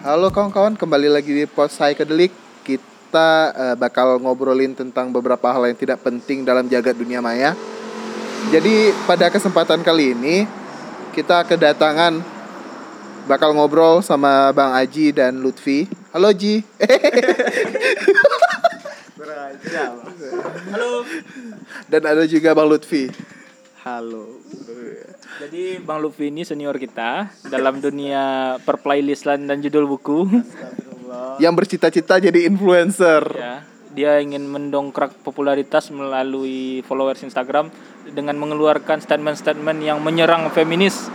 Halo 0.00 0.32
kawan-kawan, 0.32 0.80
kembali 0.80 1.12
lagi 1.12 1.28
di 1.28 1.44
Pos 1.44 1.76
Psychedelic. 1.76 2.32
Kita 2.64 3.52
uh, 3.52 3.76
bakal 3.76 4.16
ngobrolin 4.16 4.72
tentang 4.72 5.12
beberapa 5.12 5.52
hal 5.52 5.68
yang 5.68 5.76
tidak 5.76 6.00
penting 6.00 6.40
dalam 6.40 6.64
jagat 6.72 6.96
dunia 6.96 7.20
maya. 7.20 7.52
Jadi 8.48 8.96
pada 9.04 9.28
kesempatan 9.28 9.84
kali 9.84 10.16
ini 10.16 10.48
kita 11.12 11.44
kedatangan 11.44 12.16
bakal 13.28 13.52
ngobrol 13.52 14.00
sama 14.00 14.48
Bang 14.56 14.72
Aji 14.72 15.12
dan 15.12 15.36
Lutfi. 15.36 15.84
Halo 16.16 16.32
Ji. 16.32 16.64
Halo. 20.72 21.04
dan 21.92 22.02
ada 22.08 22.24
juga 22.24 22.56
Bang 22.56 22.72
Lutfi. 22.72 23.12
Halo. 23.84 24.40
Jadi 25.40 25.80
Bang 25.80 26.04
Lutfi 26.04 26.28
ini 26.28 26.44
senior 26.44 26.76
kita 26.76 27.32
dalam 27.48 27.80
dunia 27.80 28.54
per 28.60 28.76
playlistan 28.76 29.48
dan 29.48 29.64
judul 29.64 29.88
buku. 29.88 30.28
Yang 31.40 31.54
bercita-cita 31.56 32.20
jadi 32.20 32.44
influencer. 32.44 33.24
ya, 33.32 33.64
dia 33.96 34.20
ingin 34.20 34.44
mendongkrak 34.44 35.16
popularitas 35.24 35.88
melalui 35.88 36.84
followers 36.84 37.24
Instagram 37.24 37.72
dengan 38.12 38.36
mengeluarkan 38.36 39.00
statement-statement 39.00 39.80
yang 39.80 40.04
menyerang 40.04 40.52
feminis. 40.52 41.08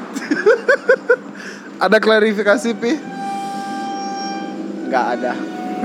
Ada 1.86 2.02
klarifikasi 2.02 2.70
pi? 2.82 2.98
Nggak 4.90 5.06
ada. 5.22 5.34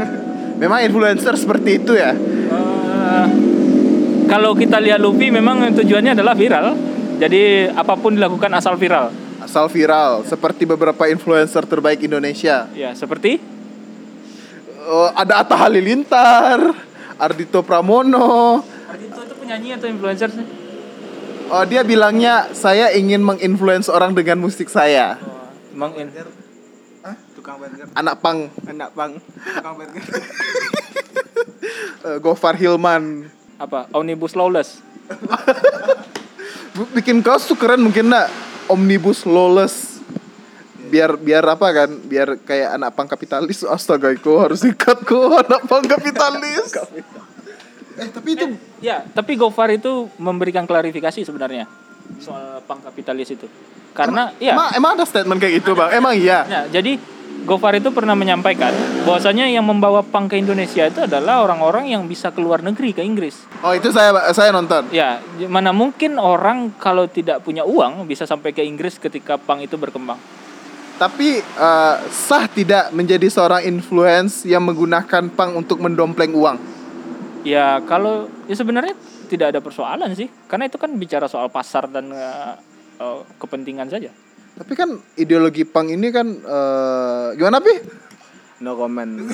Memang 0.62 0.80
influencer 0.80 1.36
seperti 1.36 1.82
itu 1.82 1.92
ya. 1.92 2.16
Eh, 2.16 3.26
kalau 4.32 4.56
kita 4.56 4.78
lihat 4.78 5.02
Luffy 5.02 5.34
memang 5.34 5.74
tujuannya 5.74 6.14
adalah 6.14 6.38
viral. 6.38 6.89
Jadi 7.20 7.68
apa 7.68 7.94
pun 8.00 8.16
dilakukan 8.16 8.48
asal 8.56 8.80
viral. 8.80 9.12
Asal 9.44 9.68
viral, 9.68 10.24
seperti 10.24 10.64
beberapa 10.64 11.04
influencer 11.04 11.64
terbaik 11.68 12.00
Indonesia. 12.00 12.64
Ya, 12.72 12.96
seperti 12.96 13.40
Oh, 14.80 15.06
ada 15.12 15.44
Atta 15.44 15.54
Halilintar, 15.54 16.72
Ardito 17.14 17.60
Pramono. 17.62 18.64
Ardito 18.88 19.20
itu 19.22 19.34
penyanyi 19.36 19.76
atau 19.76 19.86
influencer 19.86 20.32
sih? 20.32 20.42
Oh, 21.46 21.62
dia 21.62 21.84
bilangnya 21.84 22.50
saya 22.50 22.90
ingin 22.90 23.20
menginfluence 23.20 23.86
orang 23.86 24.16
dengan 24.16 24.40
musik 24.40 24.66
saya. 24.66 25.14
Emang 25.70 25.94
in- 25.94 26.10
tukang 27.32 27.56
burger 27.56 27.88
Anak 27.96 28.20
pang 28.20 28.52
anak 28.68 28.92
bang 28.92 29.16
tukang 29.56 29.74
burger 29.80 30.02
eh, 32.04 32.16
Gofar 32.20 32.52
Hilman. 32.52 33.32
apa? 33.56 33.88
Omnibus 33.92 34.32
Lawless. 34.32 34.80
Bu- 36.76 36.90
Bikin 36.94 37.20
kaos 37.24 37.46
tuh 37.46 37.58
keren 37.58 37.82
mungkin 37.82 38.10
nak 38.10 38.30
Omnibus 38.70 39.26
Lawless. 39.26 39.98
Biar 40.90 41.14
biar 41.14 41.46
apa 41.46 41.66
kan? 41.70 41.90
Biar 42.02 42.38
kayak 42.42 42.78
anak 42.78 42.90
pang 42.98 43.06
kapitalis. 43.06 43.62
Astaga, 43.62 44.10
itu 44.10 44.30
harus 44.38 44.62
ikat 44.66 45.06
kok 45.06 45.46
anak 45.46 45.62
pang 45.70 45.84
kapitalis. 45.86 46.74
eh, 48.00 48.08
tapi 48.10 48.34
itu 48.34 48.46
Ya, 48.80 49.04
tapi 49.12 49.36
Gofar 49.36 49.68
itu 49.70 50.08
memberikan 50.16 50.64
klarifikasi 50.64 51.20
sebenarnya 51.20 51.68
soal 52.18 52.64
pang 52.64 52.80
kapitalis 52.82 53.30
itu. 53.36 53.46
Karena 53.94 54.32
ya, 54.40 54.54
emang, 54.54 54.68
emang 54.74 54.90
ada 54.98 55.04
statement 55.04 55.38
kayak 55.38 55.62
gitu, 55.62 55.74
Bang? 55.76 55.90
Emang 55.92 56.14
iya. 56.16 56.46
ya, 56.46 56.60
jadi 56.70 56.96
Gofar 57.40 57.72
itu 57.80 57.88
pernah 57.88 58.12
menyampaikan 58.12 58.70
bahwasanya 59.08 59.48
yang 59.48 59.64
membawa 59.64 60.04
pang 60.04 60.28
ke 60.28 60.36
Indonesia 60.36 60.84
itu 60.84 61.00
adalah 61.08 61.40
orang-orang 61.40 61.88
yang 61.88 62.04
bisa 62.04 62.28
keluar 62.30 62.60
negeri 62.60 62.92
ke 62.92 63.00
Inggris. 63.00 63.48
Oh, 63.64 63.72
itu 63.72 63.88
saya 63.88 64.12
saya 64.36 64.52
nonton. 64.52 64.92
Ya, 64.92 65.24
mana 65.48 65.72
mungkin 65.72 66.20
orang 66.20 66.76
kalau 66.76 67.08
tidak 67.08 67.40
punya 67.40 67.64
uang 67.64 68.04
bisa 68.04 68.28
sampai 68.28 68.52
ke 68.52 68.60
Inggris 68.60 69.00
ketika 69.00 69.40
pang 69.40 69.64
itu 69.64 69.80
berkembang. 69.80 70.20
Tapi 71.00 71.40
eh, 71.40 71.96
sah 72.12 72.44
tidak 72.44 72.92
menjadi 72.92 73.24
seorang 73.32 73.64
influence 73.64 74.44
yang 74.44 74.60
menggunakan 74.60 75.32
pang 75.32 75.56
untuk 75.56 75.80
mendompleng 75.80 76.36
uang? 76.36 76.60
Ya, 77.40 77.80
kalau 77.88 78.28
ya 78.44 78.52
sebenarnya 78.52 78.92
tidak 79.32 79.56
ada 79.56 79.64
persoalan 79.64 80.12
sih, 80.12 80.28
karena 80.44 80.68
itu 80.68 80.76
kan 80.76 80.92
bicara 81.00 81.24
soal 81.24 81.48
pasar 81.48 81.88
dan 81.88 82.12
eh, 82.12 82.52
eh, 83.00 83.20
kepentingan 83.40 83.88
saja. 83.88 84.12
Tapi 84.60 84.76
kan 84.76 84.92
ideologi 85.16 85.64
pang 85.64 85.88
ini 85.88 86.12
kan 86.12 86.28
eh, 86.28 87.26
gimana 87.40 87.64
pi? 87.64 87.74
no 88.60 88.76
comment 88.76 89.32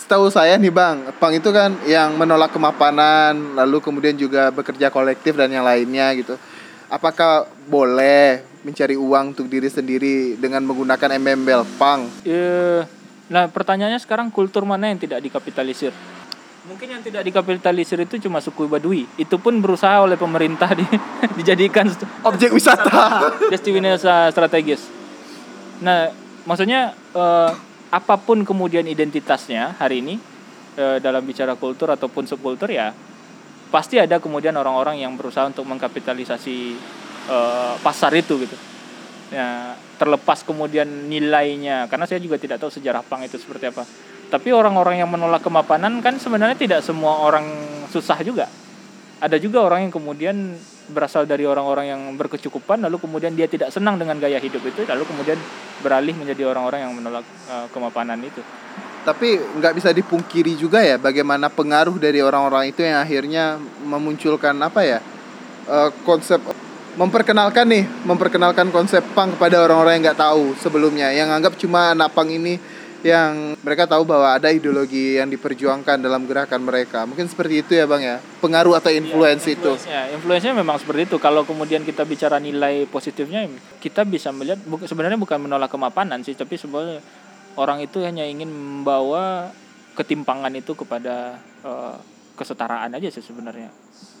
Setahu 0.00 0.26
saya 0.34 0.58
nih 0.58 0.74
bang, 0.74 1.14
pang 1.22 1.30
itu 1.30 1.54
kan 1.54 1.70
yang 1.86 2.18
menolak 2.18 2.50
kemapanan, 2.50 3.54
lalu 3.54 3.78
kemudian 3.78 4.18
juga 4.18 4.50
bekerja 4.50 4.90
kolektif 4.90 5.38
dan 5.38 5.52
yang 5.54 5.62
lainnya 5.62 6.10
gitu. 6.18 6.34
Apakah 6.90 7.46
boleh 7.70 8.42
mencari 8.66 8.98
uang 8.98 9.36
untuk 9.36 9.46
diri 9.46 9.70
sendiri 9.70 10.34
dengan 10.34 10.66
menggunakan 10.66 11.14
embel 11.14 11.62
pang? 11.78 12.10
Eh, 12.26 12.82
nah 13.30 13.46
pertanyaannya 13.46 14.02
sekarang 14.02 14.34
kultur 14.34 14.66
mana 14.66 14.90
yang 14.90 14.98
tidak 14.98 15.22
dikapitalisir? 15.22 15.94
Mungkin 16.60 16.92
yang 16.92 17.00
tidak 17.00 17.24
dikapitalisir 17.24 18.04
itu 18.04 18.20
cuma 18.28 18.44
suku 18.44 18.68
Baduy. 18.68 19.08
Itu 19.16 19.40
pun 19.40 19.64
berusaha 19.64 20.04
oleh 20.04 20.20
pemerintah 20.20 20.68
di, 20.76 20.84
dijadikan 21.40 21.88
Objek 22.28 22.52
wisata. 22.52 23.24
destinasi 23.52 24.04
strategis. 24.28 24.84
Nah, 25.80 26.12
maksudnya 26.44 26.92
eh, 27.16 27.50
apa 27.90 28.14
pun 28.20 28.44
kemudian 28.44 28.84
identitasnya 28.84 29.80
hari 29.80 30.04
ini 30.04 30.14
eh, 30.76 31.00
dalam 31.00 31.24
bicara 31.24 31.56
kultur 31.56 31.90
ataupun 31.96 32.28
subkultur 32.28 32.68
ya 32.70 32.92
pasti 33.70 33.96
ada 33.96 34.18
kemudian 34.18 34.52
orang-orang 34.58 35.00
yang 35.00 35.14
berusaha 35.16 35.48
untuk 35.48 35.64
mengkapitalisasi 35.64 36.56
eh, 37.32 37.74
pasar 37.80 38.12
itu 38.12 38.36
gitu. 38.36 38.56
Ya, 39.30 39.78
terlepas 39.94 40.42
kemudian 40.42 41.06
nilainya 41.06 41.86
karena 41.86 42.02
saya 42.02 42.18
juga 42.18 42.34
tidak 42.36 42.58
tahu 42.58 42.68
sejarah 42.68 43.00
pang 43.00 43.24
itu 43.24 43.40
seperti 43.40 43.72
apa. 43.72 43.88
Tapi 44.30 44.54
orang-orang 44.54 45.02
yang 45.02 45.10
menolak 45.10 45.42
kemapanan 45.42 45.98
kan 45.98 46.16
sebenarnya 46.22 46.54
tidak 46.54 46.80
semua 46.86 47.26
orang 47.26 47.44
susah 47.90 48.22
juga. 48.22 48.46
Ada 49.20 49.36
juga 49.36 49.60
orang 49.66 49.90
yang 49.90 49.92
kemudian 49.92 50.54
berasal 50.90 51.26
dari 51.26 51.46
orang-orang 51.46 51.86
yang 51.90 52.02
berkecukupan 52.18 52.82
lalu 52.82 52.98
kemudian 52.98 53.34
dia 53.34 53.46
tidak 53.46 53.70
senang 53.70 53.94
dengan 53.94 54.18
gaya 54.18 54.42
hidup 54.42 54.58
itu 54.66 54.82
lalu 54.82 55.06
kemudian 55.06 55.38
beralih 55.86 56.12
menjadi 56.18 56.50
orang-orang 56.50 56.82
yang 56.82 56.92
menolak 56.94 57.26
eh, 57.50 57.66
kemapanan 57.70 58.18
itu. 58.22 58.42
Tapi 59.00 59.40
nggak 59.58 59.74
bisa 59.74 59.90
dipungkiri 59.96 60.54
juga 60.60 60.84
ya 60.84 61.00
bagaimana 61.00 61.48
pengaruh 61.48 61.96
dari 61.96 62.20
orang-orang 62.20 62.70
itu 62.70 62.84
yang 62.84 63.00
akhirnya 63.00 63.56
memunculkan 63.86 64.54
apa 64.62 64.80
ya 64.86 64.98
eh, 65.66 65.90
konsep 66.06 66.42
memperkenalkan 66.98 67.70
nih 67.70 67.84
memperkenalkan 68.02 68.74
konsep 68.74 69.00
pang 69.14 69.30
kepada 69.30 69.62
orang-orang 69.62 70.00
yang 70.00 70.10
nggak 70.10 70.20
tahu 70.20 70.58
sebelumnya 70.58 71.14
yang 71.14 71.30
anggap 71.30 71.54
cuma 71.54 71.94
anak 71.94 72.10
pang 72.10 72.26
ini 72.26 72.58
yang 73.00 73.56
mereka 73.60 73.88
tahu 73.88 74.04
bahwa 74.04 74.36
ada 74.36 74.52
ideologi 74.52 75.16
yang 75.16 75.26
diperjuangkan 75.26 75.98
dalam 75.98 76.28
gerakan 76.28 76.60
mereka 76.60 77.08
mungkin 77.08 77.24
seperti 77.24 77.64
itu 77.64 77.72
ya 77.72 77.84
bang 77.84 78.02
ya 78.04 78.16
pengaruh 78.38 78.76
atau 78.76 78.92
influence 78.92 79.48
itu 79.48 79.72
Ya, 79.84 80.12
influence-nya 80.12 80.52
memang 80.52 80.76
seperti 80.76 81.08
itu. 81.08 81.16
Kalau 81.16 81.42
kemudian 81.42 81.80
kita 81.82 82.04
bicara 82.04 82.36
nilai 82.36 82.84
positifnya, 82.86 83.48
kita 83.78 84.04
bisa 84.04 84.28
melihat 84.30 84.60
bu- 84.62 84.84
sebenarnya 84.84 85.16
bukan 85.16 85.40
menolak 85.40 85.68
kemapanan 85.68 86.20
sih, 86.20 86.36
tapi 86.36 86.54
sebenarnya 86.54 87.00
orang 87.56 87.80
itu 87.80 88.04
hanya 88.04 88.22
ingin 88.22 88.48
membawa 88.48 89.48
ketimpangan 89.94 90.52
itu 90.54 90.72
kepada 90.72 91.40
eh, 91.64 91.96
kesetaraan 92.36 92.92
aja 92.92 93.08
sih 93.08 93.20
sebenarnya. 93.20 93.72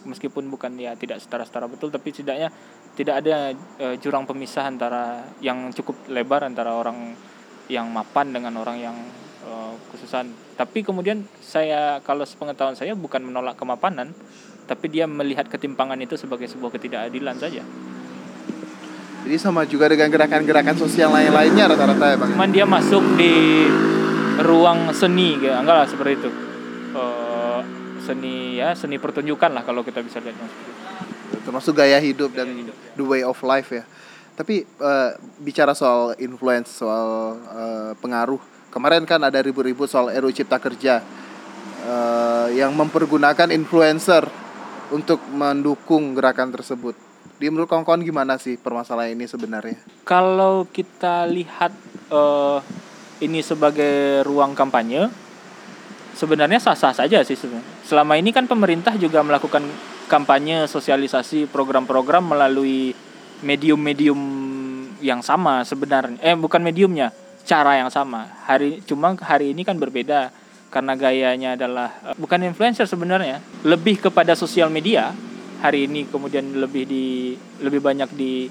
Meskipun 0.04 0.48
bukan 0.48 0.74
ya 0.76 0.96
tidak 0.96 1.20
setara-setara 1.20 1.68
betul, 1.68 1.92
tapi 1.92 2.10
setidaknya 2.10 2.48
tidak 2.96 3.14
ada 3.22 3.36
eh, 3.78 3.94
jurang 4.00 4.24
pemisah 4.24 4.66
antara 4.66 5.22
yang 5.38 5.70
cukup 5.70 6.08
lebar 6.08 6.44
antara 6.44 6.74
orang 6.74 7.14
yang 7.70 7.86
mapan 7.86 8.34
dengan 8.34 8.58
orang 8.58 8.82
yang 8.82 8.96
eh, 9.46 9.72
kesusahan. 9.94 10.26
Tapi 10.58 10.82
kemudian 10.82 11.22
saya 11.38 12.02
kalau 12.02 12.26
sepengetahuan 12.26 12.74
saya 12.74 12.98
bukan 12.98 13.22
menolak 13.22 13.54
kemapanan, 13.54 14.10
tapi 14.66 14.90
dia 14.90 15.06
melihat 15.06 15.46
ketimpangan 15.46 15.96
itu 16.02 16.18
sebagai 16.18 16.50
sebuah 16.50 16.74
ketidakadilan 16.74 17.38
saja. 17.38 17.62
jadi 19.20 19.36
sama 19.36 19.68
juga 19.68 19.84
dengan 19.84 20.08
gerakan-gerakan 20.08 20.80
sosial 20.80 21.12
lain-lainnya 21.12 21.68
rata-rata 21.68 22.06
ya 22.08 22.16
bang 22.16 22.30
Cuman 22.32 22.50
dia 22.56 22.64
masuk 22.64 23.04
di 23.20 23.68
ruang 24.40 24.88
seni, 24.96 25.36
gitu. 25.36 25.52
enggak 25.52 25.76
lah 25.76 25.86
seperti 25.86 26.12
itu. 26.24 26.30
Eh, 26.96 27.60
seni 28.00 28.56
ya 28.56 28.72
seni 28.72 28.96
pertunjukan 28.96 29.52
lah 29.52 29.62
kalau 29.62 29.84
kita 29.84 30.00
bisa 30.00 30.18
lihat 30.24 30.34
termasuk 31.44 31.78
gaya 31.78 32.00
hidup 32.02 32.32
dan 32.34 32.48
the 32.96 33.04
way 33.04 33.22
of 33.22 33.36
life 33.44 33.70
ya. 33.70 33.84
Tapi 34.40 34.64
eh, 34.64 35.10
bicara 35.44 35.76
soal 35.76 36.16
influence, 36.16 36.80
soal 36.80 37.36
eh, 37.36 37.92
pengaruh, 38.00 38.40
kemarin 38.72 39.04
kan 39.04 39.20
ada 39.20 39.36
ribut-ribut 39.44 39.84
soal 39.84 40.08
RUU 40.16 40.32
Cipta 40.32 40.56
Kerja 40.56 41.04
eh, 41.84 42.48
yang 42.56 42.72
mempergunakan 42.72 43.52
influencer 43.52 44.24
untuk 44.96 45.20
mendukung 45.36 46.16
gerakan 46.16 46.56
tersebut. 46.56 46.96
Di 47.36 47.52
menurut 47.52 47.68
kawan-kawan 47.68 48.00
gimana 48.00 48.40
sih 48.40 48.56
permasalahan 48.56 49.12
ini 49.12 49.28
sebenarnya? 49.28 49.76
Kalau 50.08 50.64
kita 50.72 51.28
lihat 51.28 51.76
eh, 52.08 52.58
ini 53.20 53.44
sebagai 53.44 54.24
ruang 54.24 54.56
kampanye, 54.56 55.12
sebenarnya 56.16 56.64
sah-sah 56.64 56.96
saja 56.96 57.20
sih 57.28 57.36
sebenarnya. 57.36 57.84
Selama 57.84 58.16
ini 58.16 58.32
kan 58.32 58.48
pemerintah 58.48 58.96
juga 58.96 59.20
melakukan 59.20 59.68
kampanye 60.08 60.64
sosialisasi 60.64 61.44
program-program 61.52 62.24
melalui 62.24 62.96
medium-medium 63.40 64.20
yang 65.00 65.24
sama 65.24 65.64
sebenarnya. 65.64 66.20
Eh 66.20 66.36
bukan 66.36 66.60
mediumnya, 66.60 67.12
cara 67.44 67.80
yang 67.80 67.88
sama. 67.88 68.28
Hari 68.46 68.84
cuma 68.84 69.16
hari 69.20 69.56
ini 69.56 69.64
kan 69.64 69.80
berbeda 69.80 70.30
karena 70.70 70.94
gayanya 70.94 71.58
adalah 71.58 71.88
eh, 72.06 72.16
bukan 72.16 72.46
influencer 72.46 72.86
sebenarnya, 72.86 73.42
lebih 73.66 73.98
kepada 73.98 74.38
sosial 74.38 74.70
media. 74.70 75.12
Hari 75.60 75.84
ini 75.84 76.08
kemudian 76.08 76.56
lebih 76.56 76.88
di 76.88 77.36
lebih 77.60 77.84
banyak 77.84 78.08
di 78.16 78.48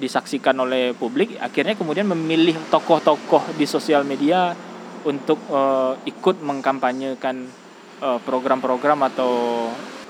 disaksikan 0.00 0.56
oleh 0.56 0.96
publik, 0.96 1.36
akhirnya 1.36 1.76
kemudian 1.76 2.08
memilih 2.08 2.56
tokoh-tokoh 2.72 3.52
di 3.60 3.68
sosial 3.68 4.02
media 4.02 4.56
untuk 5.04 5.38
eh, 5.52 5.94
ikut 6.08 6.40
mengkampanyekan 6.40 7.36
eh, 8.00 8.18
program-program 8.24 8.98
atau 9.12 9.30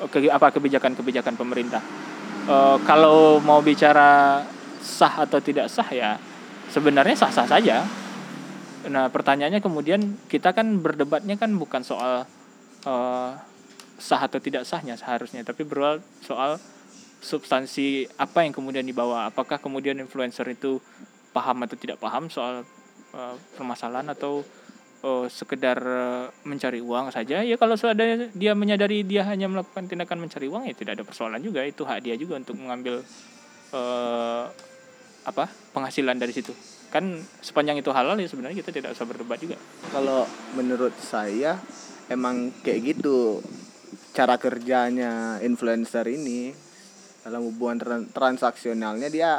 ke, 0.08 0.31
apa 0.32 0.49
kebijakan-kebijakan 0.55 1.34
pemerintah. 1.37 1.82
Eh, 2.49 2.77
kalau 2.89 3.37
mau 3.45 3.61
bicara 3.61 4.41
sah 4.81 5.29
atau 5.29 5.45
tidak 5.45 5.69
sah 5.69 5.85
ya 5.93 6.17
sebenarnya 6.73 7.13
sah-sah 7.19 7.45
saja. 7.45 7.85
Nah 8.89 9.13
pertanyaannya 9.13 9.61
kemudian 9.61 10.17
kita 10.25 10.57
kan 10.57 10.81
berdebatnya 10.81 11.37
kan 11.37 11.53
bukan 11.61 11.85
soal 11.85 12.25
eh, 12.89 13.31
sah 14.01 14.21
atau 14.25 14.41
tidak 14.41 14.65
sahnya 14.65 14.97
seharusnya, 14.97 15.45
tapi 15.45 15.69
berawal 15.69 16.01
soal 16.25 16.57
substansi 17.21 18.09
apa 18.17 18.49
yang 18.49 18.57
kemudian 18.57 18.89
dibawa. 18.89 19.29
Apakah 19.29 19.61
kemudian 19.61 20.01
influencer 20.01 20.49
itu 20.49 20.81
paham 21.37 21.69
atau 21.69 21.77
tidak 21.77 22.01
paham 22.01 22.33
soal 22.33 22.65
eh, 23.13 23.35
permasalahan 23.61 24.17
atau 24.17 24.41
eh, 25.00 25.26
sekedar 25.32 25.79
eh, 25.81 26.26
mencari 26.44 26.81
uang 26.85 27.12
saja? 27.12 27.41
Ya 27.41 27.56
kalau 27.56 27.75
sudah 27.75 28.31
dia 28.32 28.52
menyadari 28.52 29.05
dia 29.05 29.25
hanya 29.26 29.49
melakukan 29.49 29.88
tindakan 29.88 30.25
mencari 30.25 30.47
uang 30.47 30.69
ya 30.69 30.75
tidak 30.76 31.00
ada 31.00 31.05
persoalan 31.05 31.41
juga. 31.41 31.64
Itu 31.64 31.88
hak 31.88 32.05
dia 32.05 32.14
juga 32.20 32.37
untuk 32.41 32.56
mengambil 32.61 33.02
eh, 33.73 34.44
apa 35.25 35.44
penghasilan 35.76 36.17
dari 36.17 36.32
situ. 36.32 36.52
Kan 36.91 37.23
sepanjang 37.38 37.79
itu 37.79 37.93
halal 37.94 38.19
ya 38.19 38.26
sebenarnya 38.26 38.61
kita 38.64 38.75
tidak 38.75 38.97
usah 38.99 39.06
berdebat 39.06 39.38
juga. 39.38 39.56
Kalau 39.94 40.26
menurut 40.58 40.97
saya 40.99 41.55
emang 42.11 42.50
kayak 42.67 42.99
gitu 42.99 43.38
cara 44.11 44.35
kerjanya 44.43 45.38
influencer 45.38 46.03
ini 46.11 46.50
dalam 47.23 47.46
hubungan 47.46 47.79
tran- 47.79 48.08
transaksionalnya 48.11 49.06
dia 49.06 49.38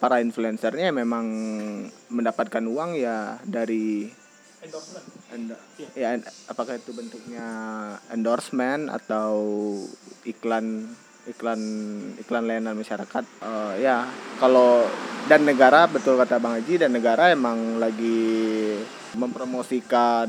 para 0.00 0.24
influencernya 0.24 0.88
memang 0.88 1.24
mendapatkan 2.08 2.64
uang 2.64 2.96
ya 2.96 3.36
dari 3.44 4.08
endo- 5.32 5.62
ya 5.96 6.08
en- 6.20 6.26
apakah 6.52 6.76
itu 6.76 6.92
bentuknya 6.92 7.48
endorsement 8.12 8.92
atau 8.92 9.32
iklan 10.28 10.84
iklan 11.24 11.60
iklan 12.20 12.44
layanan 12.44 12.76
masyarakat? 12.76 13.24
Eh, 13.40 13.72
ya 13.80 14.04
kalau 14.36 14.84
dan 15.28 15.48
negara 15.48 15.88
betul 15.88 16.20
kata 16.20 16.36
bang 16.40 16.60
Haji 16.60 16.74
dan 16.76 16.92
negara 16.92 17.32
emang 17.32 17.80
lagi 17.80 18.76
mempromosikan 19.16 20.28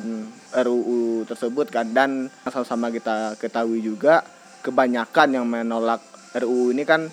RUU 0.52 1.28
tersebut 1.28 1.68
kan. 1.68 1.92
Dan 1.92 2.32
sama-sama 2.48 2.88
kita 2.88 3.36
ketahui 3.36 3.84
juga 3.84 4.24
kebanyakan 4.64 5.28
yang 5.36 5.46
menolak 5.48 6.00
RUU 6.40 6.72
ini 6.72 6.88
kan 6.88 7.08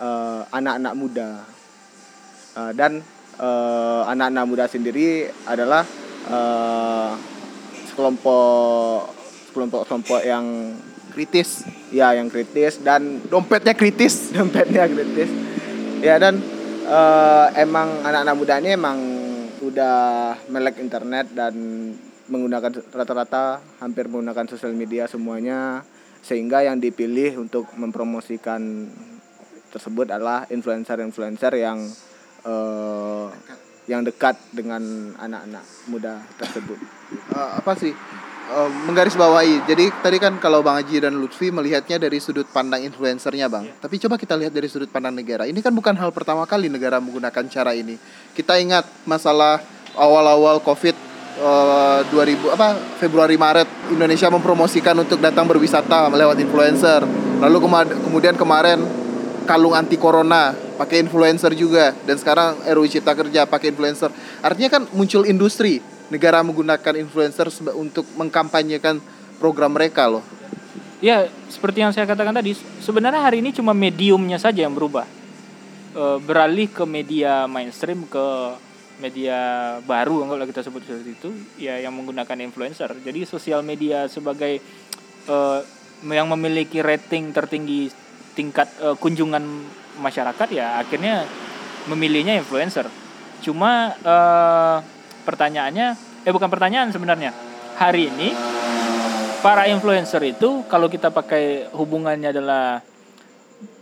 eh, 0.00 0.40
anak-anak 0.52 0.94
muda. 0.96 1.30
Eh, 2.60 2.72
dan 2.76 3.00
anak-anak 3.38 4.44
muda 4.50 4.64
sendiri 4.66 5.30
adalah 5.46 5.86
eh, 6.26 7.10
sekelompok 7.92 9.14
sekelompok 9.50 9.82
kelompok 9.86 10.20
yang 10.26 10.74
kritis. 11.14 11.66
Ya 11.94 12.14
yang 12.14 12.26
kritis 12.26 12.82
dan 12.82 13.22
dompetnya 13.30 13.74
kritis. 13.74 14.28
Dompetnya 14.34 14.90
kritis. 14.90 15.30
Ya 16.02 16.18
dan 16.18 16.42
eh, 16.86 17.46
emang 17.62 18.02
anak-anak 18.02 18.34
muda 18.34 18.54
ini 18.58 18.70
emang 18.74 18.98
udah 19.58 19.98
melek 20.50 20.78
internet 20.78 21.34
dan 21.34 21.54
menggunakan 22.28 22.70
rata-rata 22.94 23.58
hampir 23.82 24.06
menggunakan 24.06 24.46
sosial 24.46 24.76
media 24.76 25.08
semuanya 25.08 25.82
sehingga 26.22 26.60
yang 26.62 26.78
dipilih 26.78 27.40
untuk 27.40 27.66
mempromosikan 27.74 28.86
tersebut 29.72 30.12
adalah 30.12 30.44
influencer-influencer 30.52 31.52
yang 31.58 31.82
eh, 32.44 33.26
yang 33.88 34.04
dekat 34.04 34.36
dengan 34.52 34.80
anak-anak 35.16 35.64
muda 35.88 36.20
tersebut. 36.36 36.76
Eh, 37.32 37.50
apa 37.56 37.72
sih? 37.74 37.96
Eh, 38.48 38.70
menggarisbawahi. 38.88 39.64
Jadi 39.68 39.92
tadi 40.00 40.16
kan 40.16 40.36
kalau 40.40 40.64
bang 40.64 40.80
Haji 40.80 41.04
dan 41.04 41.16
Lutfi 41.16 41.52
melihatnya 41.52 42.00
dari 42.00 42.16
sudut 42.16 42.48
pandang 42.48 42.84
influencernya 42.84 43.48
bang. 43.48 43.64
Tapi 43.76 43.96
coba 44.00 44.16
kita 44.20 44.36
lihat 44.36 44.52
dari 44.52 44.68
sudut 44.68 44.88
pandang 44.88 45.16
negara. 45.16 45.44
Ini 45.44 45.60
kan 45.60 45.72
bukan 45.72 45.92
hal 45.96 46.12
pertama 46.12 46.44
kali 46.44 46.72
negara 46.72 46.96
menggunakan 46.96 47.44
cara 47.48 47.72
ini. 47.72 48.00
Kita 48.36 48.56
ingat 48.60 48.88
masalah 49.04 49.60
awal-awal 49.96 50.60
covid 50.64 50.96
eh, 51.40 52.00
2000 52.08 52.56
apa 52.56 52.76
Februari 53.00 53.36
Maret 53.36 53.92
Indonesia 53.92 54.28
mempromosikan 54.32 54.96
untuk 54.96 55.20
datang 55.20 55.48
berwisata 55.48 56.08
lewat 56.12 56.40
influencer. 56.40 57.04
Lalu 57.44 57.56
kema- 57.68 58.00
kemudian 58.04 58.32
kemarin 58.32 58.80
kalung 59.44 59.76
anti 59.76 60.00
corona 60.00 60.67
pakai 60.78 61.02
influencer 61.02 61.52
juga 61.58 61.90
dan 62.06 62.14
sekarang 62.14 62.62
RUU 62.62 62.86
Cipta 62.86 63.18
Kerja 63.18 63.50
pakai 63.50 63.74
influencer 63.74 64.14
artinya 64.40 64.78
kan 64.78 64.82
muncul 64.94 65.26
industri 65.26 65.82
negara 66.08 66.40
menggunakan 66.46 66.94
influencer 67.02 67.50
untuk 67.74 68.06
mengkampanyekan 68.14 69.02
program 69.42 69.74
mereka 69.74 70.06
loh 70.06 70.38
Ya, 70.98 71.30
seperti 71.46 71.78
yang 71.78 71.94
saya 71.94 72.10
katakan 72.10 72.34
tadi, 72.34 72.58
sebenarnya 72.82 73.22
hari 73.22 73.38
ini 73.38 73.54
cuma 73.54 73.70
mediumnya 73.70 74.34
saja 74.34 74.66
yang 74.66 74.74
berubah. 74.74 75.06
E, 75.94 76.04
beralih 76.18 76.66
ke 76.66 76.82
media 76.82 77.46
mainstream 77.46 78.02
ke 78.10 78.26
media 78.98 79.38
baru 79.86 80.26
kalau 80.26 80.42
kita 80.42 80.66
sebut 80.66 80.82
seperti 80.82 81.14
itu, 81.14 81.30
ya 81.54 81.78
yang 81.78 81.94
menggunakan 81.94 82.42
influencer. 82.42 82.90
Jadi 82.98 83.22
sosial 83.30 83.62
media 83.62 84.10
sebagai 84.10 84.58
e, 85.22 85.36
yang 86.02 86.26
memiliki 86.34 86.82
rating 86.82 87.30
tertinggi 87.30 87.94
tingkat 88.34 88.66
e, 88.82 88.98
kunjungan 88.98 89.46
masyarakat 89.98 90.48
ya 90.54 90.78
akhirnya 90.80 91.26
memilihnya 91.90 92.38
influencer. 92.38 92.86
Cuma 93.42 93.94
e, 93.94 94.16
pertanyaannya, 95.24 95.86
eh 96.26 96.32
bukan 96.32 96.50
pertanyaan 96.50 96.90
sebenarnya. 96.90 97.30
Hari 97.78 98.10
ini 98.10 98.28
para 99.38 99.70
influencer 99.70 100.20
itu 100.26 100.66
kalau 100.66 100.90
kita 100.90 101.14
pakai 101.14 101.70
hubungannya 101.70 102.34
adalah 102.34 102.82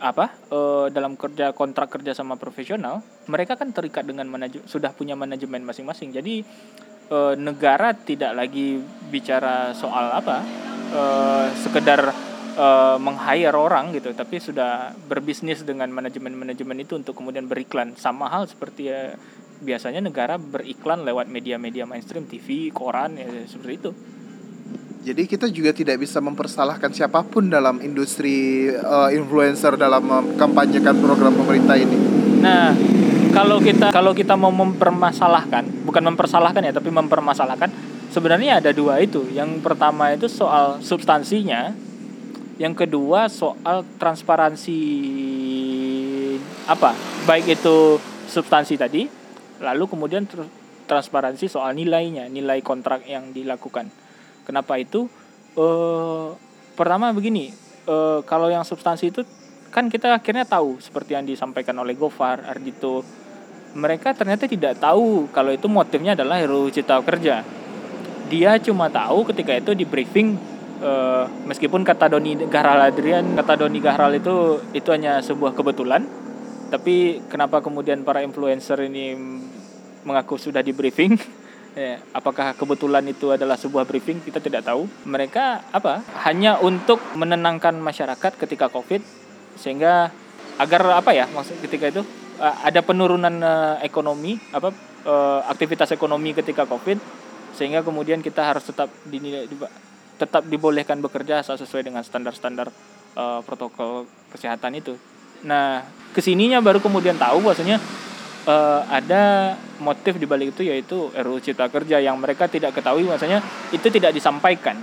apa 0.01 0.33
eh, 0.49 0.87
dalam 0.93 1.17
kerja 1.17 1.53
kontrak 1.53 1.93
kerja 1.93 2.17
sama 2.17 2.41
profesional 2.41 3.05
mereka 3.29 3.61
kan 3.61 3.73
terikat 3.77 4.09
dengan 4.09 4.25
manajemen 4.29 4.65
sudah 4.65 4.93
punya 4.97 5.13
manajemen 5.13 5.65
masing-masing 5.65 6.17
jadi 6.17 6.45
eh, 7.13 7.35
negara 7.37 7.93
tidak 7.93 8.33
lagi 8.33 8.81
bicara 9.13 9.77
soal 9.77 10.17
apa 10.17 10.41
eh, 10.93 11.47
sekedar 11.61 12.13
eh, 12.57 12.97
meng-hire 12.97 13.55
orang 13.55 13.93
gitu 13.93 14.11
tapi 14.17 14.41
sudah 14.41 14.97
berbisnis 15.07 15.63
dengan 15.63 15.93
manajemen-manajemen 15.93 16.83
itu 16.83 16.97
untuk 16.97 17.15
kemudian 17.15 17.45
beriklan. 17.47 17.93
Sama 18.01 18.33
hal 18.33 18.49
seperti 18.49 18.89
ya, 18.89 19.15
biasanya 19.61 20.01
negara 20.01 20.41
beriklan 20.41 21.05
lewat 21.05 21.29
media-media 21.29 21.85
mainstream 21.85 22.25
TV 22.25 22.73
koran 22.73 23.21
ya 23.21 23.29
seperti 23.47 23.75
itu. 23.77 23.93
Jadi 25.07 25.23
kita 25.31 25.47
juga 25.47 25.71
tidak 25.71 26.03
bisa 26.03 26.19
mempersalahkan 26.19 26.91
siapa 26.91 27.23
pun 27.23 27.47
dalam 27.47 27.79
industri 27.79 28.67
eh, 28.73 29.11
influencer 29.15 29.79
dalam 29.79 30.03
mengkampanyekan 30.03 30.99
program 30.99 31.31
pemerintah 31.39 31.79
ini. 31.79 31.95
Nah, 32.43 32.75
kalau 33.31 33.63
kita 33.63 33.95
kalau 33.95 34.11
kita 34.17 34.35
mau 34.35 34.51
mempermasalahkan, 34.51 35.87
bukan 35.87 36.03
mempersalahkan 36.11 36.59
ya, 36.65 36.73
tapi 36.75 36.91
mempermasalahkan, 36.91 37.71
sebenarnya 38.11 38.65
ada 38.65 38.75
dua 38.75 38.99
itu. 38.99 39.29
Yang 39.31 39.63
pertama 39.63 40.11
itu 40.11 40.27
soal 40.27 40.83
substansinya, 40.83 41.71
yang 42.57 42.73
kedua 42.73 43.29
soal 43.29 43.85
transparansi 44.01 44.81
apa, 46.67 46.97
baik 47.29 47.61
itu 47.61 48.01
substansi 48.27 48.81
tadi, 48.81 49.05
lalu 49.61 49.85
kemudian 49.87 50.25
tr- 50.25 50.49
transparansi 50.89 51.53
soal 51.53 51.77
nilainya, 51.77 52.27
nilai 52.33 52.65
kontrak 52.65 53.05
yang 53.05 53.31
dilakukan. 53.31 53.93
Kenapa 54.49 54.81
itu? 54.81 55.05
Eh, 55.57 56.29
pertama 56.75 57.13
begini, 57.13 57.53
eh, 57.87 58.21
kalau 58.25 58.49
yang 58.49 58.65
substansi 58.65 59.13
itu 59.13 59.21
kan 59.69 59.93
kita 59.93 60.17
akhirnya 60.17 60.49
tahu 60.49 60.81
seperti 60.81 61.13
yang 61.13 61.29
disampaikan 61.29 61.77
oleh 61.77 61.93
Gofar, 61.93 62.41
Ardito, 62.49 63.05
mereka 63.77 64.17
ternyata 64.17 64.49
tidak 64.49 64.81
tahu 64.81 65.29
kalau 65.29 65.53
itu 65.53 65.69
motifnya 65.69 66.17
adalah 66.17 66.41
RUU 66.41 66.73
Cipta 66.73 66.97
Kerja. 67.05 67.45
Dia 68.33 68.57
cuma 68.59 68.89
tahu 68.89 69.29
ketika 69.29 69.53
itu 69.53 69.77
di 69.77 69.85
briefing 69.85 70.56
eh, 70.81 71.25
meskipun 71.49 71.83
kata 71.83 72.13
Doni 72.13 72.37
Gahral 72.49 72.93
Adrian, 72.93 73.37
kata 73.37 73.67
Doni 73.67 73.79
Gahral 73.81 74.17
itu 74.17 74.61
itu 74.73 74.89
hanya 74.93 75.21
sebuah 75.21 75.57
kebetulan, 75.57 76.05
tapi 76.73 77.23
kenapa 77.31 77.61
kemudian 77.61 78.03
para 78.03 78.21
influencer 78.21 78.81
ini 78.87 79.17
mengaku 80.07 80.39
sudah 80.39 80.61
di 80.61 80.73
briefing? 80.73 81.17
Ya, 81.77 82.01
apakah 82.19 82.57
kebetulan 82.57 83.05
itu 83.09 83.33
adalah 83.33 83.61
sebuah 83.61 83.85
briefing 83.85 84.25
kita 84.25 84.41
tidak 84.41 84.65
tahu. 84.65 84.89
Mereka 85.05 85.73
apa? 85.73 86.03
Hanya 86.25 86.59
untuk 86.61 87.01
menenangkan 87.19 87.77
masyarakat 87.79 88.33
ketika 88.41 88.73
Covid 88.73 89.01
sehingga 89.57 90.13
agar 90.57 91.01
apa 91.01 91.13
ya 91.13 91.29
maksud 91.29 91.61
ketika 91.61 91.93
itu 91.93 92.03
uh, 92.41 92.55
ada 92.65 92.81
penurunan 92.81 93.35
uh, 93.41 93.77
ekonomi 93.85 94.41
apa 94.53 94.73
eh, 95.07 95.41
aktivitas 95.47 95.93
ekonomi 95.95 96.35
ketika 96.35 96.67
covid 96.67 96.99
sehingga 97.57 97.81
kemudian 97.81 98.21
kita 98.21 98.43
harus 98.53 98.67
tetap 98.69 98.91
dinilai 99.09 99.49
di- 99.49 99.86
tetap 100.17 100.49
dibolehkan 100.49 101.01
bekerja 101.05 101.45
asal 101.45 101.61
sesuai 101.61 101.87
dengan 101.87 102.03
standar-standar 102.03 102.73
eh, 103.17 103.41
protokol 103.45 104.09
kesehatan 104.33 104.77
itu. 104.77 104.97
Nah, 105.45 105.85
ke 106.17 106.25
sininya 106.25 106.59
baru 106.65 106.81
kemudian 106.81 107.21
tahu 107.21 107.45
bahwasanya 107.45 107.77
eh, 108.49 108.81
ada 108.89 109.55
motif 109.81 110.17
di 110.17 110.25
balik 110.25 110.57
itu 110.57 110.65
yaitu 110.65 111.13
RUU 111.13 111.39
Cipta 111.45 111.69
Kerja 111.69 112.01
yang 112.01 112.17
mereka 112.17 112.49
tidak 112.49 112.73
ketahui 112.73 113.05
bahwasanya 113.05 113.45
itu 113.75 113.87
tidak 113.93 114.17
disampaikan 114.17 114.81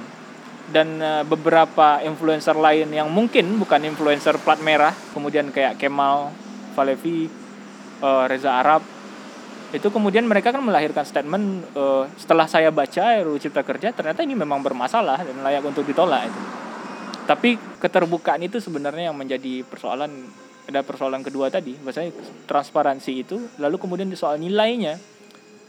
dan 0.70 1.02
eh, 1.02 1.24
beberapa 1.26 2.00
influencer 2.06 2.56
lain 2.56 2.94
yang 2.94 3.10
mungkin 3.10 3.58
bukan 3.58 3.84
influencer 3.84 4.38
plat 4.42 4.62
merah 4.62 4.94
kemudian 5.14 5.50
kayak 5.50 5.82
Kemal 5.82 6.34
Falevi 6.78 7.28
eh, 8.02 8.26
Reza 8.30 8.62
Arab 8.62 8.82
itu 9.74 9.90
kemudian 9.90 10.22
mereka 10.30 10.54
kan 10.54 10.62
melahirkan 10.62 11.02
statement 11.02 11.66
eh, 11.74 12.04
setelah 12.16 12.46
saya 12.46 12.70
baca 12.70 13.26
RUU 13.26 13.42
Cipta 13.42 13.66
Kerja 13.66 13.90
ternyata 13.90 14.22
ini 14.22 14.38
memang 14.38 14.62
bermasalah 14.62 15.26
dan 15.26 15.42
layak 15.42 15.66
untuk 15.66 15.82
ditolak 15.82 16.30
itu. 16.30 16.42
Tapi 17.26 17.58
keterbukaan 17.82 18.46
itu 18.46 18.62
sebenarnya 18.62 19.10
yang 19.10 19.18
menjadi 19.18 19.66
persoalan 19.66 20.30
ada 20.64 20.80
persoalan 20.80 21.20
kedua 21.20 21.52
tadi, 21.52 21.76
bahwasanya 21.76 22.16
transparansi 22.48 23.12
itu 23.12 23.36
lalu 23.60 23.76
kemudian 23.76 24.08
di 24.08 24.16
soal 24.16 24.40
nilainya 24.40 24.96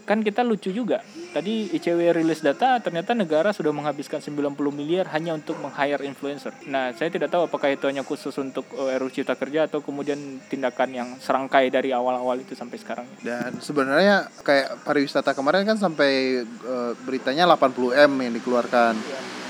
kan 0.05 0.21
kita 0.21 0.45
lucu 0.45 0.69
juga. 0.69 1.01
Tadi 1.33 1.73
ICW 1.75 2.15
rilis 2.15 2.39
data 2.45 2.77
ternyata 2.77 3.17
negara 3.17 3.49
sudah 3.51 3.73
menghabiskan 3.73 4.21
90 4.21 4.53
miliar 4.71 5.09
hanya 5.11 5.33
untuk 5.33 5.57
meng-hire 5.57 6.05
influencer. 6.05 6.53
Nah, 6.69 6.93
saya 6.93 7.09
tidak 7.09 7.33
tahu 7.33 7.49
apakah 7.49 7.73
itu 7.73 7.89
hanya 7.89 8.05
khusus 8.05 8.31
untuk 8.37 8.69
eh, 8.77 8.95
RUU 9.01 9.11
Cipta 9.11 9.33
Kerja 9.35 9.65
atau 9.65 9.81
kemudian 9.81 10.39
tindakan 10.47 10.89
yang 10.93 11.09
serangkai 11.17 11.73
dari 11.73 11.89
awal-awal 11.91 12.37
itu 12.39 12.53
sampai 12.53 12.77
sekarang. 12.77 13.09
Dan 13.19 13.57
sebenarnya 13.59 14.29
kayak 14.45 14.85
pariwisata 14.85 15.33
kemarin 15.33 15.65
kan 15.65 15.81
sampai 15.81 16.45
eh, 16.45 16.91
beritanya 17.03 17.49
80 17.49 17.97
m 18.05 18.11
yang 18.21 18.33
dikeluarkan. 18.37 18.93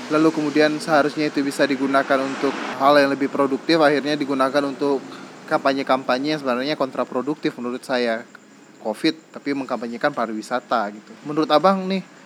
Lalu 0.06 0.28
kemudian 0.30 0.78
seharusnya 0.78 1.28
itu 1.28 1.42
bisa 1.42 1.66
digunakan 1.66 2.18
untuk 2.22 2.54
hal 2.78 2.94
yang 2.94 3.10
lebih 3.10 3.26
produktif, 3.26 3.82
akhirnya 3.82 4.14
digunakan 4.14 4.62
untuk 4.62 5.02
kampanye-kampanye 5.50 6.38
yang 6.38 6.40
sebenarnya 6.42 6.78
kontraproduktif 6.78 7.54
menurut 7.58 7.82
saya. 7.82 8.22
Covid 8.80 9.34
tapi 9.34 9.56
mengkampanyekan 9.56 10.12
pariwisata 10.12 10.92
gitu. 10.92 11.12
Menurut 11.24 11.48
Abang 11.50 11.84
nih 11.88 12.16